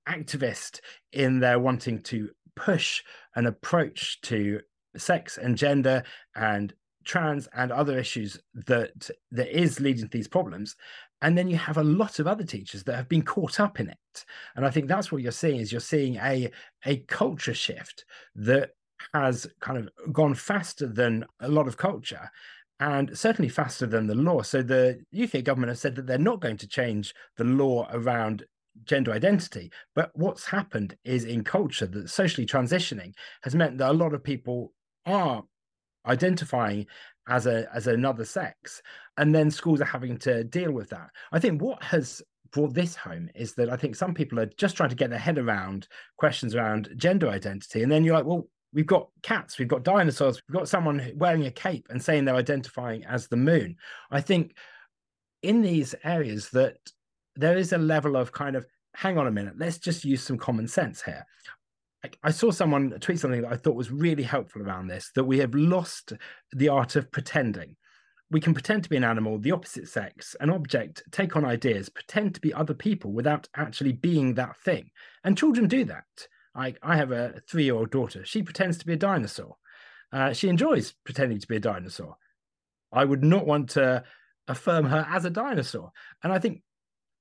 activist 0.09 0.81
in 1.13 1.41
their 1.41 1.59
wanting 1.59 2.01
to 2.03 2.31
push 2.57 3.03
an 3.37 3.47
approach 3.47 4.21
to 4.23 4.61
sex 4.97 5.39
and 5.39 5.57
gender 5.57 6.03
and 6.35 6.75
trans 7.05 7.49
and 7.55 7.73
other 7.73 7.99
issues 7.99 8.39
that 8.55 9.11
that 9.31 9.57
is 9.57 9.81
leading 9.81 10.05
to 10.05 10.11
these 10.11 10.29
problems. 10.29 10.77
And 11.23 11.37
then 11.37 11.49
you 11.49 11.57
have 11.57 11.79
a 11.79 11.85
lot 11.85 12.19
of 12.19 12.27
other 12.27 12.45
teachers 12.45 12.85
that 12.85 12.95
have 12.95 13.09
been 13.09 13.23
caught 13.23 13.59
up 13.59 13.81
in 13.81 13.89
it. 13.89 14.25
And 14.57 14.65
i 14.67 14.71
think 14.71 14.89
that's 14.89 15.11
what 15.11 15.23
you're 15.23 15.33
seeing 15.33 15.61
is 15.61 15.73
you're 15.73 15.81
seeing 15.81 16.17
a 16.17 16.51
a 16.85 16.99
culture 17.09 17.55
shift 17.55 18.05
that 18.35 18.71
has 19.15 19.47
kind 19.61 19.79
of 19.79 20.13
gone 20.13 20.35
faster 20.35 20.87
than 20.87 21.25
a 21.41 21.49
lot 21.49 21.69
of 21.69 21.77
culture 21.77 22.31
and 22.81 23.17
certainly 23.17 23.49
faster 23.49 23.87
than 23.87 24.07
the 24.07 24.15
law. 24.15 24.43
So 24.43 24.63
the 24.63 25.01
uk 25.23 25.43
government 25.45 25.71
has 25.71 25.81
said 25.81 25.97
that 25.97 26.07
they're 26.07 26.19
not 26.19 26.41
going 26.41 26.59
to 26.59 26.69
change 26.69 27.15
the 27.37 27.45
law 27.45 27.89
around 27.93 28.45
gender 28.85 29.13
identity. 29.13 29.71
But 29.95 30.11
what's 30.15 30.47
happened 30.47 30.97
is 31.05 31.25
in 31.25 31.45
culture 31.45 31.87
that 31.87 32.11
socially 32.11 32.47
transitioning 32.47 33.13
has 33.43 33.55
meant 33.55 33.79
that 33.79 33.91
a 33.91 33.93
lot 33.93 34.15
of 34.15 34.25
people 34.25 34.73
are 35.07 35.43
identifying 36.07 36.87
as 37.29 37.47
a 37.47 37.69
as 37.75 37.87
another 37.87 38.25
sex 38.25 38.81
and 39.19 39.35
then 39.35 39.51
schools 39.51 39.81
are 39.81 39.87
having 39.87 40.17
to 40.19 40.45
deal 40.45 40.73
with 40.73 40.89
that. 40.91 41.11
I 41.33 41.39
think 41.39 41.61
what 41.61 41.83
has 41.83 42.23
brought 42.51 42.73
this 42.73 42.97
home 42.97 43.29
is 43.35 43.53
that 43.53 43.69
i 43.69 43.77
think 43.77 43.95
some 43.95 44.15
people 44.15 44.41
are 44.41 44.51
just 44.57 44.75
trying 44.75 44.89
to 44.89 44.95
get 44.95 45.11
their 45.11 45.19
head 45.19 45.37
around 45.37 45.87
questions 46.17 46.55
around 46.55 46.89
gender 46.97 47.29
identity 47.29 47.83
and 47.83 47.93
then 47.93 48.03
you're 48.03 48.15
like 48.15 48.25
well 48.25 48.49
we've 48.73 48.87
got 48.87 49.09
cats 49.23 49.59
we've 49.59 49.69
got 49.69 49.83
dinosaurs 49.83 50.41
we've 50.49 50.57
got 50.57 50.69
someone 50.69 51.13
wearing 51.17 51.47
a 51.47 51.51
cape 51.51 51.87
and 51.91 52.03
saying 52.03 52.25
they're 52.25 52.35
identifying 52.35 53.05
as 53.05 53.29
the 53.29 53.37
moon. 53.37 53.77
I 54.11 54.21
think 54.21 54.55
in 55.43 55.63
these 55.63 55.95
areas 56.05 56.51
that 56.51 56.77
there 57.39 57.57
is 57.57 57.73
a 57.73 57.79
level 57.79 58.17
of 58.17 58.33
kind 58.33 58.55
of 58.57 58.67
hang 58.95 59.17
on 59.17 59.27
a 59.27 59.31
minute 59.31 59.55
let's 59.57 59.79
just 59.79 60.05
use 60.05 60.23
some 60.23 60.37
common 60.37 60.69
sense 60.69 61.01
here 61.01 61.25
I 62.23 62.31
saw 62.31 62.51
someone 62.51 62.91
tweet 63.01 63.19
something 63.19 63.43
that 63.43 63.53
I 63.53 63.57
thought 63.57 63.75
was 63.75 63.91
really 63.91 64.23
helpful 64.23 64.63
around 64.63 64.87
this 64.87 65.11
that 65.15 65.25
we 65.25 65.39
have 65.39 65.55
lost 65.55 66.13
the 66.53 66.69
art 66.69 66.95
of 66.95 67.11
pretending. 67.11 67.77
We 68.31 68.41
can 68.41 68.55
pretend 68.55 68.85
to 68.85 68.91
be 68.91 68.97
an 68.97 69.05
animal, 69.05 69.39
the 69.39 69.53
opposite 69.53 69.89
sex, 69.89 70.37
an 70.39 70.51
object, 70.51 71.03
take 71.11 71.35
on 71.35 71.45
ideas, 71.45 71.89
pretend 71.89 72.35
to 72.35 72.41
be 72.41 72.55
other 72.55 72.75
people 72.75 73.13
without 73.13 73.49
actually 73.57 73.93
being 73.93 74.35
that 74.35 74.57
thing. 74.59 74.91
And 75.25 75.37
children 75.37 75.67
do 75.67 75.85
that. 75.87 76.05
I, 76.55 76.75
I 76.83 76.97
have 76.97 77.11
a 77.11 77.41
three 77.51 77.65
year 77.65 77.75
old 77.75 77.91
daughter. 77.91 78.25
She 78.25 78.43
pretends 78.43 78.79
to 78.79 78.87
be 78.87 78.93
a 78.93 78.97
dinosaur. 78.97 79.57
Uh, 80.13 80.33
she 80.33 80.49
enjoys 80.49 80.95
pretending 81.05 81.41
to 81.41 81.49
be 81.49 81.57
a 81.57 81.61
dinosaur. 81.61 82.17
I 82.93 83.05
would 83.05 83.25
not 83.25 83.47
want 83.47 83.71
to 83.71 84.05
affirm 84.47 84.87
her 84.87 85.07
as 85.11 85.25
a 85.25 85.31
dinosaur. 85.31 85.91
And 86.23 86.33
I 86.33 86.39
think 86.39 86.63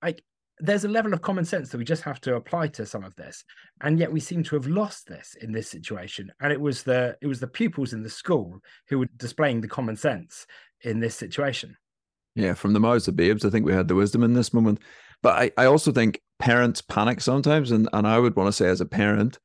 like 0.08 0.24
there's 0.60 0.86
a 0.86 0.96
level 0.98 1.13
of 1.13 1.22
common 1.22 1.46
sense 1.46 1.70
that 1.70 1.78
we 1.78 1.84
just 1.84 2.02
have 2.04 2.20
to 2.22 2.36
apply 2.36 2.67
to 2.67 2.86
some 2.86 3.04
of 3.04 3.15
this. 3.15 3.43
And 3.82 4.00
yet 4.00 4.12
we 4.12 4.20
seem 4.20 4.41
to 4.43 4.56
have 4.56 4.65
lost 4.65 5.08
this 5.08 5.36
in 5.41 5.52
this 5.52 5.70
situation. 5.70 6.32
And 6.39 6.52
it 6.52 6.60
was 6.60 6.84
the 6.84 7.17
it 7.22 7.28
was 7.28 7.39
the 7.39 7.48
pupils 7.60 7.93
in 7.93 8.02
the 8.02 8.10
school 8.10 8.60
who 8.89 9.00
were 9.00 9.10
displaying 9.17 9.62
the 9.62 9.67
common 9.67 9.96
sense 9.96 10.48
in 10.82 11.00
this 11.00 11.15
situation. 11.15 11.76
Yeah 12.36 12.54
from 12.54 12.74
the 12.74 12.80
mouths 12.80 13.08
of 13.08 13.15
babes 13.15 13.43
i 13.43 13.50
think 13.50 13.65
we 13.65 13.74
had 13.74 13.88
the 13.88 13.96
wisdom 13.96 14.24
in 14.24 14.34
this 14.34 14.54
moment. 14.54 14.80
But 15.22 15.34
i, 15.41 15.63
I 15.63 15.65
also 15.65 15.91
think 15.91 16.22
parents 16.39 16.82
panic 16.82 17.22
sometimes. 17.22 17.72
And, 17.72 17.89
and 17.93 18.08
i 18.08 18.17
would 18.17 18.36
want 18.36 18.48
to 18.48 18.54
say 18.54 18.67
as 18.67 18.82
a 18.82 18.86
parent 18.86 19.39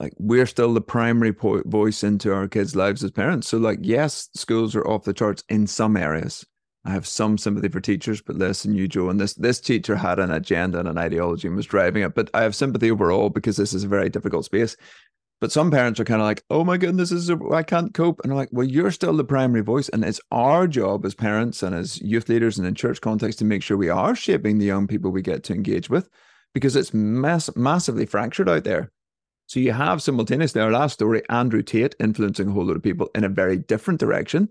like 0.00 0.14
we're 0.18 0.46
still 0.46 0.72
the 0.72 0.80
primary 0.80 1.32
po- 1.32 1.62
voice 1.66 2.04
into 2.04 2.32
our 2.32 2.46
kids 2.46 2.76
lives 2.76 3.02
as 3.02 3.10
parents. 3.10 3.48
So 3.48 3.58
like 3.58 3.80
yes 3.82 4.28
schools 4.34 4.74
are 4.74 4.86
off 4.86 5.04
the 5.04 5.12
charts 5.12 5.44
in 5.48 5.66
some 5.66 5.96
areas 5.96 6.44
I 6.88 6.92
have 6.92 7.06
some 7.06 7.36
sympathy 7.36 7.68
for 7.68 7.82
teachers, 7.82 8.22
but 8.22 8.36
less 8.36 8.62
than 8.62 8.74
you, 8.74 8.88
Jo. 8.88 9.10
And 9.10 9.20
this 9.20 9.34
this 9.34 9.60
teacher 9.60 9.94
had 9.94 10.18
an 10.18 10.30
agenda 10.30 10.78
and 10.78 10.88
an 10.88 10.96
ideology 10.96 11.46
and 11.46 11.54
was 11.54 11.66
driving 11.66 12.02
it. 12.02 12.14
But 12.14 12.30
I 12.32 12.42
have 12.42 12.54
sympathy 12.54 12.90
overall 12.90 13.28
because 13.28 13.58
this 13.58 13.74
is 13.74 13.84
a 13.84 13.88
very 13.88 14.08
difficult 14.08 14.46
space. 14.46 14.74
But 15.38 15.52
some 15.52 15.70
parents 15.70 16.00
are 16.00 16.04
kind 16.04 16.22
of 16.22 16.26
like, 16.26 16.44
"Oh 16.48 16.64
my 16.64 16.78
goodness, 16.78 17.10
this 17.10 17.20
is 17.20 17.28
a, 17.28 17.38
I 17.52 17.62
can't 17.62 17.92
cope," 17.92 18.20
and 18.24 18.32
I'm 18.32 18.38
like, 18.38 18.48
"Well, 18.52 18.66
you're 18.66 18.90
still 18.90 19.14
the 19.14 19.22
primary 19.22 19.62
voice, 19.62 19.90
and 19.90 20.02
it's 20.02 20.20
our 20.32 20.66
job 20.66 21.04
as 21.04 21.14
parents 21.14 21.62
and 21.62 21.74
as 21.74 22.00
youth 22.00 22.30
leaders 22.30 22.56
and 22.58 22.66
in 22.66 22.74
church 22.74 23.02
context 23.02 23.38
to 23.40 23.44
make 23.44 23.62
sure 23.62 23.76
we 23.76 23.90
are 23.90 24.16
shaping 24.16 24.56
the 24.56 24.64
young 24.64 24.86
people 24.86 25.10
we 25.10 25.20
get 25.20 25.44
to 25.44 25.54
engage 25.54 25.90
with, 25.90 26.08
because 26.54 26.74
it's 26.74 26.94
mass- 26.94 27.54
massively 27.54 28.06
fractured 28.06 28.48
out 28.48 28.64
there." 28.64 28.90
So 29.46 29.60
you 29.60 29.72
have 29.72 30.00
simultaneously 30.02 30.62
our 30.62 30.72
last 30.72 30.94
story, 30.94 31.22
Andrew 31.28 31.62
Tate 31.62 31.96
influencing 32.00 32.48
a 32.48 32.52
whole 32.52 32.64
lot 32.64 32.76
of 32.76 32.82
people 32.82 33.10
in 33.14 33.24
a 33.24 33.28
very 33.28 33.58
different 33.58 34.00
direction 34.00 34.48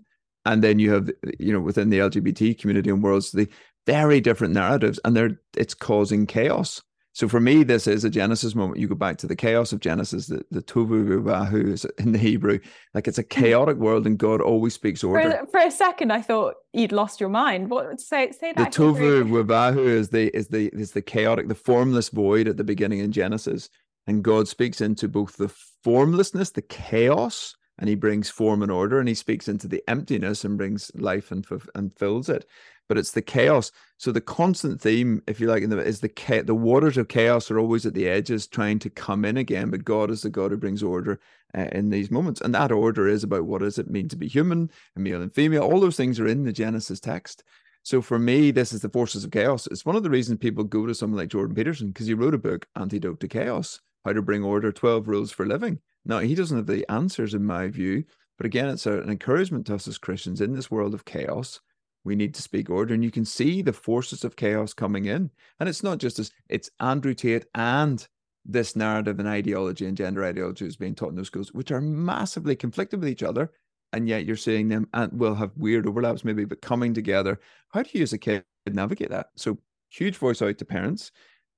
and 0.48 0.62
then 0.62 0.78
you 0.78 0.92
have 0.92 1.10
you 1.38 1.52
know 1.52 1.60
within 1.60 1.90
the 1.90 1.98
lgbt 1.98 2.58
community 2.58 2.90
and 2.90 3.02
worlds 3.02 3.30
the 3.32 3.48
very 3.88 4.20
different 4.20 4.52
narratives 4.52 5.00
and 5.04 5.16
they're 5.16 5.40
it's 5.56 5.72
causing 5.72 6.26
chaos. 6.26 6.82
So 7.14 7.26
for 7.26 7.40
me 7.40 7.64
this 7.64 7.86
is 7.86 8.04
a 8.04 8.10
genesis 8.10 8.54
moment. 8.54 8.78
You 8.78 8.86
go 8.86 8.94
back 8.94 9.16
to 9.18 9.26
the 9.26 9.34
chaos 9.34 9.72
of 9.72 9.80
genesis 9.80 10.26
the, 10.26 10.44
the 10.50 10.60
tohu 10.60 11.22
vabohu 11.22 11.72
is 11.72 11.86
in 11.98 12.12
the 12.12 12.18
hebrew. 12.18 12.58
Like 12.92 13.08
it's 13.08 13.18
a 13.18 13.22
hmm. 13.22 13.40
chaotic 13.40 13.78
world 13.78 14.06
and 14.06 14.18
god 14.18 14.42
always 14.42 14.74
speaks 14.74 15.02
order. 15.02 15.40
for, 15.46 15.52
for 15.52 15.60
a 15.60 15.70
second 15.70 16.12
i 16.12 16.20
thought 16.20 16.56
you'd 16.74 16.92
lost 16.92 17.18
your 17.18 17.30
mind. 17.30 17.70
What 17.70 17.98
say 17.98 18.30
say 18.32 18.52
that 18.52 18.72
the 18.72 18.78
tohu 18.78 19.24
vabohu 19.26 19.86
is 19.86 20.10
the 20.10 20.36
is 20.36 20.48
the 20.48 20.68
is 20.68 20.92
the 20.92 21.02
chaotic 21.02 21.48
the 21.48 21.54
formless 21.54 22.10
void 22.10 22.46
at 22.46 22.58
the 22.58 22.64
beginning 22.64 22.98
in 22.98 23.10
genesis. 23.10 23.70
And 24.06 24.22
god 24.22 24.48
speaks 24.48 24.82
into 24.82 25.08
both 25.08 25.36
the 25.38 25.48
formlessness 25.82 26.50
the 26.50 26.62
chaos 26.62 27.54
and 27.78 27.88
he 27.88 27.94
brings 27.94 28.28
form 28.28 28.62
and 28.62 28.72
order 28.72 28.98
and 28.98 29.08
he 29.08 29.14
speaks 29.14 29.48
into 29.48 29.68
the 29.68 29.82
emptiness 29.88 30.44
and 30.44 30.58
brings 30.58 30.90
life 30.94 31.30
and 31.30 31.46
and 31.74 31.94
fills 31.94 32.28
it. 32.28 32.46
But 32.88 32.98
it's 32.98 33.12
the 33.12 33.22
chaos. 33.22 33.70
So 33.98 34.12
the 34.12 34.20
constant 34.20 34.80
theme 34.80 35.22
if 35.26 35.40
you 35.40 35.46
like 35.46 35.62
in 35.62 35.70
the, 35.70 35.78
is 35.78 36.00
the 36.00 36.42
the 36.44 36.54
waters 36.54 36.96
of 36.96 37.08
chaos 37.08 37.50
are 37.50 37.58
always 37.58 37.86
at 37.86 37.94
the 37.94 38.08
edges 38.08 38.46
trying 38.46 38.78
to 38.80 38.90
come 38.90 39.24
in 39.24 39.36
again. 39.36 39.70
But 39.70 39.84
god 39.84 40.10
is 40.10 40.22
the 40.22 40.30
god 40.30 40.50
who 40.50 40.56
brings 40.56 40.82
order 40.82 41.20
uh, 41.56 41.68
in 41.72 41.90
these 41.90 42.10
moments. 42.10 42.40
And 42.40 42.54
that 42.54 42.72
order 42.72 43.06
is 43.06 43.22
about 43.24 43.44
what 43.44 43.60
does 43.60 43.78
it 43.78 43.90
mean 43.90 44.08
to 44.08 44.16
be 44.16 44.26
human 44.26 44.70
male 44.96 45.22
and 45.22 45.32
female. 45.32 45.62
All 45.62 45.80
those 45.80 45.96
things 45.96 46.18
are 46.18 46.26
in 46.26 46.44
the 46.44 46.52
genesis 46.52 47.00
text. 47.00 47.44
So 47.84 48.02
for 48.02 48.18
me 48.18 48.50
this 48.50 48.72
is 48.72 48.80
the 48.80 48.88
forces 48.88 49.24
of 49.24 49.30
chaos. 49.30 49.66
It's 49.68 49.86
one 49.86 49.96
of 49.96 50.02
the 50.02 50.10
reasons 50.10 50.38
people 50.38 50.64
go 50.64 50.86
to 50.86 50.94
someone 50.94 51.18
like 51.18 51.28
jordan 51.28 51.54
peterson 51.54 51.88
because 51.88 52.06
he 52.06 52.14
wrote 52.14 52.34
a 52.34 52.38
book 52.38 52.66
antidote 52.74 53.20
to 53.20 53.28
chaos 53.28 53.80
how 54.04 54.12
to 54.12 54.22
bring 54.22 54.42
order 54.42 54.72
12 54.72 55.06
rules 55.06 55.30
for 55.30 55.46
living 55.46 55.80
Now, 56.04 56.20
he 56.20 56.34
doesn't 56.34 56.56
have 56.56 56.66
the 56.66 56.90
answers 56.90 57.34
in 57.34 57.44
my 57.44 57.68
view, 57.68 58.04
but 58.36 58.46
again, 58.46 58.68
it's 58.68 58.86
an 58.86 59.10
encouragement 59.10 59.66
to 59.66 59.74
us 59.74 59.88
as 59.88 59.98
Christians 59.98 60.40
in 60.40 60.52
this 60.52 60.70
world 60.70 60.94
of 60.94 61.04
chaos. 61.04 61.60
We 62.04 62.16
need 62.16 62.34
to 62.34 62.42
speak 62.42 62.70
order, 62.70 62.94
and 62.94 63.04
you 63.04 63.10
can 63.10 63.24
see 63.24 63.60
the 63.60 63.72
forces 63.72 64.24
of 64.24 64.36
chaos 64.36 64.72
coming 64.72 65.06
in. 65.06 65.30
And 65.60 65.68
it's 65.68 65.82
not 65.82 65.98
just 65.98 66.18
as 66.18 66.30
it's 66.48 66.70
Andrew 66.80 67.14
Tate 67.14 67.46
and 67.54 68.06
this 68.46 68.76
narrative 68.76 69.18
and 69.18 69.28
ideology 69.28 69.84
and 69.86 69.96
gender 69.96 70.24
ideology 70.24 70.66
is 70.66 70.76
being 70.76 70.94
taught 70.94 71.10
in 71.10 71.16
those 71.16 71.26
schools, 71.26 71.52
which 71.52 71.70
are 71.70 71.80
massively 71.80 72.56
conflicted 72.56 73.00
with 73.00 73.08
each 73.08 73.22
other. 73.22 73.52
And 73.92 74.08
yet 74.08 74.24
you're 74.24 74.36
seeing 74.36 74.68
them 74.68 74.88
and 74.94 75.12
will 75.18 75.34
have 75.34 75.56
weird 75.56 75.86
overlaps 75.86 76.24
maybe, 76.24 76.44
but 76.44 76.62
coming 76.62 76.94
together. 76.94 77.40
How 77.70 77.82
do 77.82 77.90
you 77.92 78.02
as 78.02 78.12
a 78.12 78.18
kid 78.18 78.44
navigate 78.66 79.10
that? 79.10 79.28
So 79.36 79.58
huge 79.90 80.16
voice 80.16 80.42
out 80.42 80.58
to 80.58 80.64
parents 80.64 81.10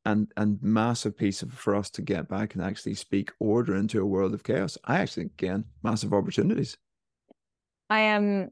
and 0.05 0.33
and 0.37 0.63
massive 0.63 1.17
piece 1.17 1.43
of, 1.43 1.53
for 1.53 1.75
us 1.75 1.91
to 1.91 2.03
get 2.03 2.29
back 2.29 2.55
and 2.55 2.65
actually 2.65 2.95
speak 2.95 3.31
order 3.39 3.77
into 3.77 4.01
a 4.01 4.07
world 4.07 4.35
of 4.35 4.43
chaos. 4.43 4.79
I 4.85 4.99
actually 4.99 5.27
again 5.27 5.65
massive 5.83 6.13
opportunities. 6.13 6.77
I 7.89 8.01
am 8.01 8.51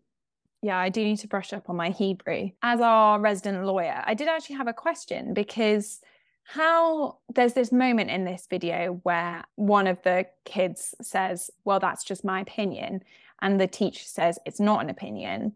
yeah, 0.63 0.79
I 0.79 0.89
do 0.89 1.05
need 1.05 1.19
to 1.19 1.29
brush 1.29 1.53
up 1.53 1.71
on 1.71 1.77
my 1.77 1.91
Hebrew. 1.91 2.51
As 2.63 2.81
our 2.81 3.21
resident 3.21 3.65
lawyer, 3.65 4.03
I 4.05 4.15
did 4.15 4.29
actually 4.29 4.57
have 4.57 4.67
a 4.67 4.73
question 4.73 5.33
because 5.33 6.01
how 6.43 7.19
there's 7.35 7.53
this 7.53 7.71
moment 7.71 8.11
in 8.11 8.25
this 8.25 8.47
video 8.49 9.01
where 9.03 9.45
one 9.57 9.87
of 9.87 10.03
the 10.03 10.27
kids 10.45 10.95
says, 11.01 11.51
Well, 11.65 11.79
that's 11.79 12.05
just 12.05 12.25
my 12.25 12.41
opinion. 12.41 13.03
And 13.41 13.61
the 13.61 13.67
teacher 13.67 14.05
says, 14.05 14.39
It's 14.47 14.59
not 14.59 14.83
an 14.83 14.91
opinion. 14.91 15.55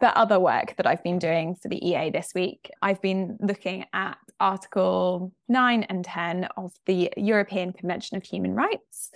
The 0.00 0.16
other 0.16 0.38
work 0.38 0.76
that 0.76 0.86
I've 0.86 1.02
been 1.02 1.18
doing 1.18 1.54
for 1.54 1.68
the 1.68 1.84
EA 1.86 2.10
this 2.10 2.32
week, 2.34 2.70
I've 2.82 3.00
been 3.00 3.38
looking 3.40 3.86
at 3.92 4.18
Article 4.38 5.32
9 5.48 5.84
and 5.84 6.04
10 6.04 6.48
of 6.56 6.72
the 6.84 7.10
European 7.16 7.72
Convention 7.72 8.16
of 8.16 8.22
Human 8.24 8.54
Rights, 8.54 9.10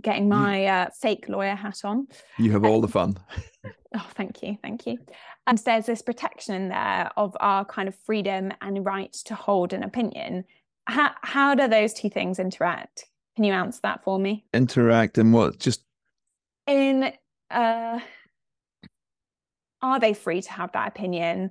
getting 0.00 0.28
my 0.28 0.64
uh, 0.64 0.88
fake 0.98 1.28
lawyer 1.28 1.54
hat 1.54 1.80
on. 1.84 2.08
You 2.38 2.52
have 2.52 2.64
all 2.64 2.80
the 2.80 2.88
fun. 2.88 3.18
Oh, 3.94 4.06
thank 4.14 4.42
you. 4.42 4.58
Thank 4.62 4.86
you. 4.86 4.98
And 5.46 5.56
there's 5.58 5.86
this 5.86 6.02
protection 6.02 6.54
in 6.54 6.68
there 6.68 7.10
of 7.16 7.34
our 7.40 7.64
kind 7.64 7.88
of 7.88 7.94
freedom 8.04 8.52
and 8.60 8.84
right 8.84 9.12
to 9.24 9.34
hold 9.34 9.72
an 9.72 9.82
opinion. 9.82 10.44
How, 10.86 11.12
how 11.22 11.54
do 11.54 11.66
those 11.66 11.94
two 11.94 12.10
things 12.10 12.38
interact? 12.38 13.06
Can 13.36 13.44
you 13.44 13.54
answer 13.54 13.80
that 13.84 14.04
for 14.04 14.18
me? 14.18 14.44
Interact 14.52 15.16
in 15.16 15.32
what? 15.32 15.58
Just 15.58 15.82
in 16.66 17.12
uh 17.50 18.00
are 19.82 20.00
they 20.00 20.14
free 20.14 20.42
to 20.42 20.52
have 20.52 20.72
that 20.72 20.88
opinion? 20.88 21.50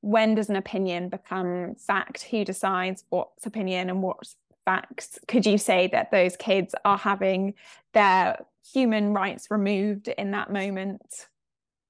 When 0.00 0.34
does 0.34 0.48
an 0.48 0.56
opinion 0.56 1.08
become 1.08 1.74
fact? 1.76 2.22
Who 2.24 2.44
decides 2.44 3.04
what's 3.10 3.46
opinion 3.46 3.90
and 3.90 4.02
what's 4.02 4.36
facts? 4.64 5.18
Could 5.28 5.46
you 5.46 5.58
say 5.58 5.88
that 5.88 6.10
those 6.10 6.36
kids 6.36 6.74
are 6.84 6.98
having 6.98 7.54
their 7.92 8.44
human 8.72 9.12
rights 9.14 9.50
removed 9.50 10.08
in 10.08 10.30
that 10.32 10.52
moment? 10.52 11.28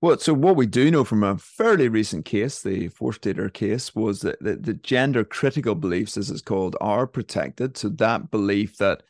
Well, 0.01 0.19
so 0.19 0.35
what 0.35 0.57
we 0.57 0.67
do 0.67 0.91
know 0.91 1.05
from 1.05 1.23
a 1.23 1.39
fairly 1.39 1.89
recent 1.89 2.25
case, 2.25 2.61
the 2.61 2.89
Forstater 2.89 3.53
case, 3.53 3.95
was 3.95 4.23
that 4.23 4.43
the, 4.43 4.57
the, 4.57 4.75
gender 4.75 5.23
critical 5.23 5.77
beliefs, 5.77 6.17
as 6.17 6.29
it's 6.29 6.43
called, 6.43 6.77
are 6.81 7.07
protected. 7.07 7.77
So 7.77 7.89
that 7.89 8.33
belief 8.33 8.79
that 8.79 9.05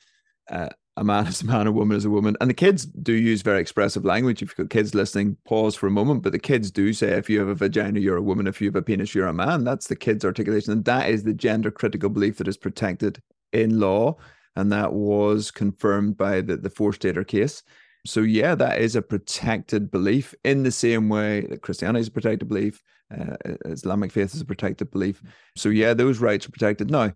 uh, 0.50 0.68
a 0.96 1.04
man 1.04 1.26
is 1.28 1.42
a 1.42 1.46
man, 1.46 1.66
a 1.66 1.72
woman 1.72 1.96
is 1.96 2.04
a 2.04 2.10
woman, 2.10 2.36
and 2.40 2.50
the 2.50 2.54
kids 2.54 2.86
do 2.86 3.12
use 3.12 3.42
very 3.42 3.60
expressive 3.60 4.04
language. 4.04 4.42
If 4.42 4.50
you've 4.50 4.68
got 4.68 4.70
kids 4.70 4.94
listening, 4.94 5.36
pause 5.46 5.74
for 5.74 5.86
a 5.86 5.90
moment. 5.90 6.22
But 6.22 6.32
the 6.32 6.38
kids 6.38 6.70
do 6.70 6.92
say, 6.92 7.08
if 7.12 7.30
you 7.30 7.38
have 7.40 7.48
a 7.48 7.54
vagina, 7.54 8.00
you're 8.00 8.16
a 8.16 8.22
woman. 8.22 8.46
If 8.46 8.60
you 8.60 8.68
have 8.68 8.76
a 8.76 8.82
penis, 8.82 9.14
you're 9.14 9.26
a 9.26 9.32
man. 9.32 9.64
That's 9.64 9.88
the 9.88 9.96
kids' 9.96 10.24
articulation, 10.24 10.72
and 10.72 10.84
that 10.84 11.08
is 11.08 11.24
the 11.24 11.34
gender 11.34 11.70
critical 11.70 12.10
belief 12.10 12.38
that 12.38 12.48
is 12.48 12.56
protected 12.56 13.20
in 13.52 13.80
law, 13.80 14.16
and 14.56 14.72
that 14.72 14.92
was 14.92 15.50
confirmed 15.50 16.16
by 16.16 16.40
the 16.40 16.56
the 16.56 16.70
Forstater 16.70 17.26
case. 17.26 17.62
So 18.04 18.20
yeah, 18.20 18.54
that 18.56 18.80
is 18.80 18.96
a 18.96 19.02
protected 19.02 19.90
belief 19.90 20.34
in 20.44 20.64
the 20.64 20.72
same 20.72 21.08
way 21.08 21.42
that 21.42 21.62
Christianity 21.62 22.00
is 22.00 22.08
a 22.08 22.12
protected 22.12 22.48
belief, 22.48 22.82
uh, 23.16 23.36
Islamic 23.66 24.10
faith 24.10 24.34
is 24.34 24.40
a 24.40 24.44
protected 24.44 24.90
belief. 24.90 25.22
So 25.56 25.68
yeah, 25.68 25.94
those 25.94 26.18
rights 26.18 26.46
are 26.46 26.50
protected. 26.50 26.90
Now, 26.90 27.12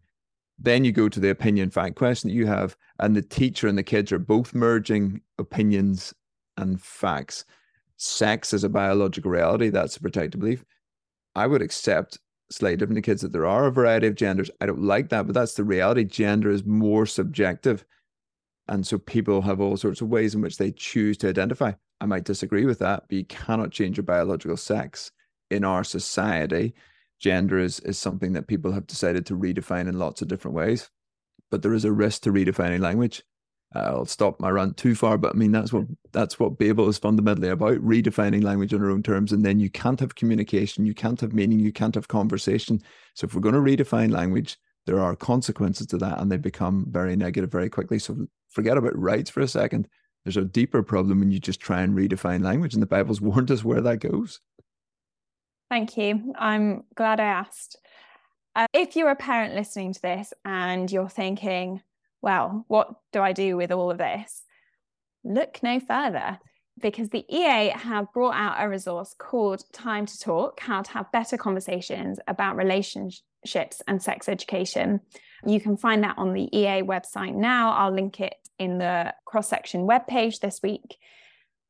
then 0.58 0.84
you 0.84 0.92
go 0.92 1.08
to 1.08 1.20
the 1.20 1.30
opinion 1.30 1.70
fact 1.70 1.96
question 1.96 2.30
that 2.30 2.36
you 2.36 2.46
have, 2.46 2.76
and 2.98 3.14
the 3.14 3.22
teacher 3.22 3.68
and 3.68 3.76
the 3.76 3.82
kids 3.82 4.12
are 4.12 4.18
both 4.18 4.54
merging 4.54 5.20
opinions 5.38 6.14
and 6.56 6.80
facts. 6.80 7.44
Sex 7.98 8.52
is 8.52 8.64
a 8.64 8.68
biological 8.68 9.30
reality, 9.30 9.68
that's 9.68 9.96
a 9.96 10.00
protected 10.00 10.40
belief. 10.40 10.64
I 11.34 11.46
would 11.46 11.62
accept 11.62 12.18
slightly 12.50 12.76
different 12.76 12.96
to 12.96 13.02
kids 13.02 13.22
that 13.22 13.32
there 13.32 13.46
are 13.46 13.66
a 13.66 13.72
variety 13.72 14.06
of 14.06 14.14
genders. 14.14 14.50
I 14.60 14.66
don't 14.66 14.82
like 14.82 15.08
that, 15.10 15.26
but 15.26 15.34
that's 15.34 15.54
the 15.54 15.64
reality. 15.64 16.04
Gender 16.04 16.50
is 16.50 16.64
more 16.64 17.06
subjective. 17.06 17.84
And 18.68 18.86
so 18.86 18.98
people 18.98 19.42
have 19.42 19.60
all 19.60 19.76
sorts 19.76 20.00
of 20.00 20.08
ways 20.08 20.34
in 20.34 20.40
which 20.40 20.56
they 20.56 20.72
choose 20.72 21.16
to 21.18 21.28
identify. 21.28 21.72
I 22.00 22.06
might 22.06 22.24
disagree 22.24 22.64
with 22.64 22.78
that, 22.80 23.04
but 23.08 23.16
you 23.16 23.24
cannot 23.24 23.70
change 23.70 23.96
your 23.96 24.04
biological 24.04 24.56
sex 24.56 25.12
in 25.50 25.64
our 25.64 25.84
society. 25.84 26.74
Gender 27.20 27.58
is, 27.58 27.80
is 27.80 27.98
something 27.98 28.32
that 28.34 28.46
people 28.46 28.72
have 28.72 28.86
decided 28.86 29.26
to 29.26 29.36
redefine 29.36 29.88
in 29.88 29.98
lots 29.98 30.22
of 30.22 30.28
different 30.28 30.56
ways. 30.56 30.90
But 31.50 31.62
there 31.62 31.74
is 31.74 31.84
a 31.84 31.92
risk 31.92 32.22
to 32.22 32.32
redefining 32.32 32.80
language. 32.80 33.22
I'll 33.74 34.06
stop 34.06 34.40
my 34.40 34.50
rant 34.50 34.76
too 34.76 34.94
far, 34.94 35.18
but 35.18 35.34
I 35.34 35.38
mean 35.38 35.52
that's 35.52 35.72
what 35.72 35.86
that's 36.12 36.38
what 36.38 36.58
Babel 36.58 36.88
is 36.88 36.98
fundamentally 36.98 37.48
about: 37.48 37.78
redefining 37.78 38.42
language 38.42 38.72
on 38.72 38.82
our 38.82 38.90
own 38.90 39.02
terms, 39.02 39.32
and 39.32 39.44
then 39.44 39.58
you 39.58 39.70
can't 39.70 40.00
have 40.00 40.14
communication, 40.14 40.86
you 40.86 40.94
can't 40.94 41.20
have 41.20 41.32
meaning, 41.32 41.60
you 41.60 41.72
can't 41.72 41.94
have 41.94 42.08
conversation. 42.08 42.80
So 43.14 43.26
if 43.26 43.34
we're 43.34 43.40
going 43.40 43.54
to 43.54 43.60
redefine 43.60 44.12
language, 44.12 44.56
there 44.86 45.00
are 45.00 45.16
consequences 45.16 45.86
to 45.88 45.98
that, 45.98 46.20
and 46.20 46.30
they 46.30 46.36
become 46.36 46.86
very 46.88 47.16
negative 47.16 47.50
very 47.50 47.68
quickly. 47.68 47.98
So 47.98 48.26
forget 48.48 48.78
about 48.78 48.98
rights 48.98 49.30
for 49.30 49.40
a 49.40 49.48
second. 49.48 49.88
There's 50.24 50.36
a 50.36 50.44
deeper 50.44 50.82
problem 50.82 51.20
when 51.20 51.30
you 51.30 51.38
just 51.38 51.60
try 51.60 51.82
and 51.82 51.96
redefine 51.96 52.42
language, 52.42 52.74
and 52.74 52.82
the 52.82 52.86
Bible's 52.86 53.20
warned 53.20 53.50
us 53.50 53.64
where 53.64 53.80
that 53.80 53.98
goes. 53.98 54.40
Thank 55.68 55.96
you. 55.96 56.32
I'm 56.38 56.84
glad 56.94 57.20
I 57.20 57.24
asked. 57.24 57.78
Uh, 58.54 58.66
if 58.72 58.96
you're 58.96 59.10
a 59.10 59.16
parent 59.16 59.54
listening 59.54 59.92
to 59.92 60.00
this 60.00 60.32
and 60.44 60.90
you're 60.90 61.08
thinking, 61.08 61.82
well, 62.22 62.64
what 62.68 62.94
do 63.12 63.20
I 63.20 63.32
do 63.32 63.56
with 63.56 63.72
all 63.72 63.90
of 63.90 63.98
this? 63.98 64.42
Look 65.24 65.62
no 65.62 65.80
further 65.80 66.38
because 66.80 67.08
the 67.08 67.24
EA 67.28 67.70
have 67.70 68.12
brought 68.12 68.34
out 68.34 68.56
a 68.58 68.68
resource 68.68 69.14
called 69.18 69.62
Time 69.72 70.06
to 70.06 70.18
Talk 70.18 70.60
How 70.60 70.82
to 70.82 70.90
Have 70.92 71.10
Better 71.12 71.36
Conversations 71.36 72.18
About 72.28 72.56
Relationships 72.56 73.82
and 73.88 74.02
Sex 74.02 74.28
Education. 74.28 75.00
You 75.46 75.60
can 75.60 75.76
find 75.76 76.02
that 76.04 76.18
on 76.18 76.32
the 76.32 76.48
EA 76.56 76.82
website 76.82 77.34
now. 77.34 77.72
I'll 77.72 77.92
link 77.92 78.20
it 78.20 78.34
in 78.58 78.78
the 78.78 79.14
cross 79.24 79.48
section 79.48 79.82
webpage 79.82 80.40
this 80.40 80.60
week. 80.62 80.96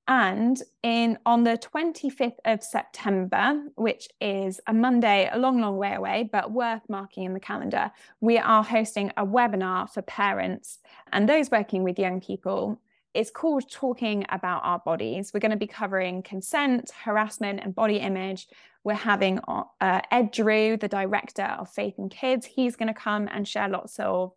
And 0.08 0.62
in 0.84 1.18
on 1.26 1.42
the 1.42 1.58
25th 1.58 2.38
of 2.44 2.62
September, 2.62 3.60
which 3.74 4.08
is 4.20 4.60
a 4.68 4.72
Monday, 4.72 5.28
a 5.32 5.38
long, 5.38 5.60
long 5.60 5.76
way 5.76 5.94
away, 5.94 6.28
but 6.30 6.52
worth 6.52 6.82
marking 6.88 7.24
in 7.24 7.34
the 7.34 7.40
calendar, 7.40 7.90
we 8.20 8.38
are 8.38 8.62
hosting 8.62 9.10
a 9.16 9.26
webinar 9.26 9.90
for 9.90 10.02
parents 10.02 10.78
and 11.12 11.28
those 11.28 11.50
working 11.50 11.82
with 11.82 11.98
young 11.98 12.20
people. 12.20 12.80
It's 13.14 13.30
called 13.30 13.68
Talking 13.68 14.24
About 14.28 14.60
Our 14.62 14.78
Bodies. 14.78 15.32
We're 15.34 15.40
going 15.40 15.50
to 15.50 15.56
be 15.56 15.66
covering 15.66 16.22
consent, 16.22 16.92
harassment, 17.02 17.60
and 17.62 17.74
body 17.74 17.96
image. 17.96 18.46
We're 18.84 18.94
having 18.94 19.40
uh, 19.48 19.64
Ed 20.12 20.30
Drew, 20.30 20.76
the 20.76 20.86
director 20.86 21.56
of 21.58 21.68
Faith 21.68 21.94
in 21.98 22.10
Kids. 22.10 22.46
He's 22.46 22.76
going 22.76 22.88
to 22.88 22.94
come 22.94 23.28
and 23.32 23.48
share 23.48 23.68
lots 23.68 23.98
of 23.98 24.32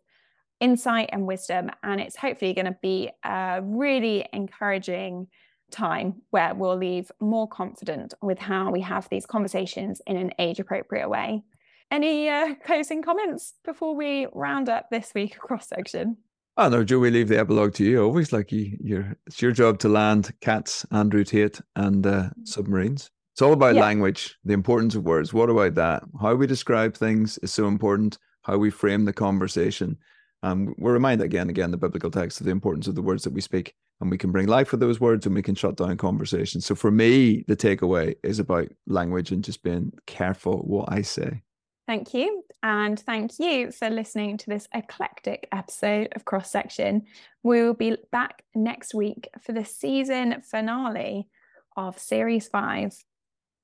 insight 0.58 1.10
and 1.12 1.26
wisdom. 1.26 1.70
And 1.82 2.00
it's 2.00 2.16
hopefully 2.16 2.54
going 2.54 2.66
to 2.66 2.78
be 2.82 3.10
a 3.22 3.60
really 3.62 4.26
encouraging 4.32 5.28
time 5.70 6.22
where 6.30 6.54
we'll 6.54 6.76
leave 6.76 7.10
more 7.20 7.48
confident 7.48 8.14
with 8.22 8.38
how 8.38 8.70
we 8.70 8.80
have 8.80 9.08
these 9.08 9.26
conversations 9.26 10.00
in 10.06 10.16
an 10.16 10.32
age 10.38 10.60
appropriate 10.60 11.08
way. 11.08 11.42
Any 11.90 12.28
uh, 12.28 12.54
closing 12.64 13.02
comments 13.02 13.54
before 13.64 13.96
we 13.96 14.26
round 14.32 14.68
up 14.68 14.90
this 14.90 15.12
week 15.14 15.38
cross 15.38 15.68
section? 15.68 16.16
Oh 16.56 16.68
no, 16.68 16.84
Jo, 16.84 16.98
we 16.98 17.10
leave 17.10 17.28
the 17.28 17.38
epilogue 17.38 17.74
to 17.74 17.84
you. 17.84 18.02
Always 18.02 18.32
like 18.32 18.52
you, 18.52 18.76
you're, 18.80 19.16
it's 19.26 19.40
your 19.40 19.52
job 19.52 19.78
to 19.80 19.88
land 19.88 20.32
cats, 20.40 20.84
Andrew 20.92 21.24
Tate, 21.24 21.60
and 21.76 22.06
uh, 22.06 22.30
submarines. 22.44 23.10
It's 23.32 23.42
all 23.42 23.52
about 23.52 23.76
yeah. 23.76 23.80
language, 23.80 24.36
the 24.44 24.52
importance 24.52 24.94
of 24.94 25.04
words. 25.04 25.32
What 25.32 25.48
about 25.48 25.74
that? 25.76 26.02
How 26.20 26.34
we 26.34 26.46
describe 26.46 26.94
things 26.94 27.38
is 27.38 27.52
so 27.52 27.66
important. 27.66 28.18
How 28.42 28.58
we 28.58 28.70
frame 28.70 29.04
the 29.04 29.12
conversation. 29.12 29.96
Um, 30.42 30.74
we're 30.78 30.92
reminded 30.92 31.24
again 31.24 31.42
and 31.42 31.50
again 31.50 31.70
the 31.70 31.76
biblical 31.76 32.10
text 32.10 32.40
of 32.40 32.46
the 32.46 32.52
importance 32.52 32.86
of 32.88 32.94
the 32.94 33.02
words 33.02 33.24
that 33.24 33.32
we 33.32 33.40
speak 33.40 33.74
and 34.00 34.10
we 34.10 34.18
can 34.18 34.32
bring 34.32 34.46
life 34.46 34.70
with 34.70 34.80
those 34.80 35.00
words 35.00 35.26
and 35.26 35.34
we 35.34 35.42
can 35.42 35.54
shut 35.54 35.76
down 35.76 35.96
conversations. 35.96 36.66
So 36.66 36.74
for 36.74 36.90
me, 36.90 37.44
the 37.48 37.56
takeaway 37.56 38.14
is 38.22 38.38
about 38.38 38.68
language 38.86 39.30
and 39.30 39.44
just 39.44 39.62
being 39.62 39.92
careful 40.06 40.58
what 40.58 40.90
I 40.90 41.02
say. 41.02 41.42
Thank 41.86 42.14
you. 42.14 42.44
And 42.62 43.00
thank 43.00 43.38
you 43.38 43.72
for 43.72 43.90
listening 43.90 44.36
to 44.38 44.46
this 44.50 44.68
eclectic 44.74 45.48
episode 45.50 46.08
of 46.14 46.24
Cross 46.24 46.50
Section. 46.50 47.02
We 47.42 47.62
will 47.62 47.74
be 47.74 47.96
back 48.12 48.42
next 48.54 48.94
week 48.94 49.28
for 49.42 49.52
the 49.52 49.64
season 49.64 50.42
finale 50.42 51.28
of 51.76 51.98
Series 51.98 52.48
5. 52.48 52.94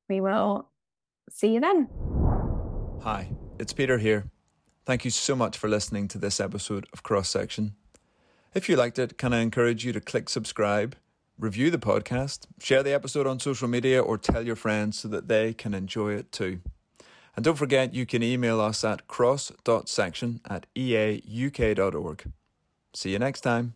We 0.09 0.20
will 0.20 0.70
see 1.30 1.55
you 1.55 1.61
then. 1.61 1.89
Hi, 3.03 3.30
it's 3.59 3.72
Peter 3.72 3.99
here. 3.99 4.30
Thank 4.87 5.05
you 5.05 5.11
so 5.11 5.37
much 5.37 5.59
for 5.59 5.68
listening 5.68 6.09
to 6.09 6.18
this 6.18 6.41
episode 6.41 6.87
of 6.93 7.03
Cross 7.03 7.28
Section. 7.28 7.74
If 8.57 8.70
you 8.70 8.76
liked 8.76 8.98
it, 8.98 9.18
can 9.18 9.34
I 9.34 9.40
encourage 9.40 9.84
you 9.84 9.92
to 9.92 10.00
click 10.00 10.30
subscribe, 10.30 10.96
review 11.38 11.70
the 11.70 11.76
podcast, 11.76 12.46
share 12.59 12.82
the 12.82 12.94
episode 12.94 13.26
on 13.26 13.38
social 13.38 13.68
media, 13.68 14.02
or 14.02 14.16
tell 14.16 14.46
your 14.46 14.57
friends 14.57 14.98
so 14.98 15.09
that 15.09 15.28
they 15.28 15.52
can 15.52 15.74
enjoy 15.74 16.14
it 16.14 16.32
too. 16.32 16.61
And 17.36 17.44
don't 17.44 17.59
forget, 17.59 17.92
you 17.92 18.07
can 18.07 18.22
email 18.22 18.59
us 18.59 18.82
at 18.82 19.09
cross.section 19.09 20.40
at 20.48 20.64
eauk.org. 20.74 22.32
See 22.94 23.11
you 23.11 23.18
next 23.18 23.42
time. 23.42 23.74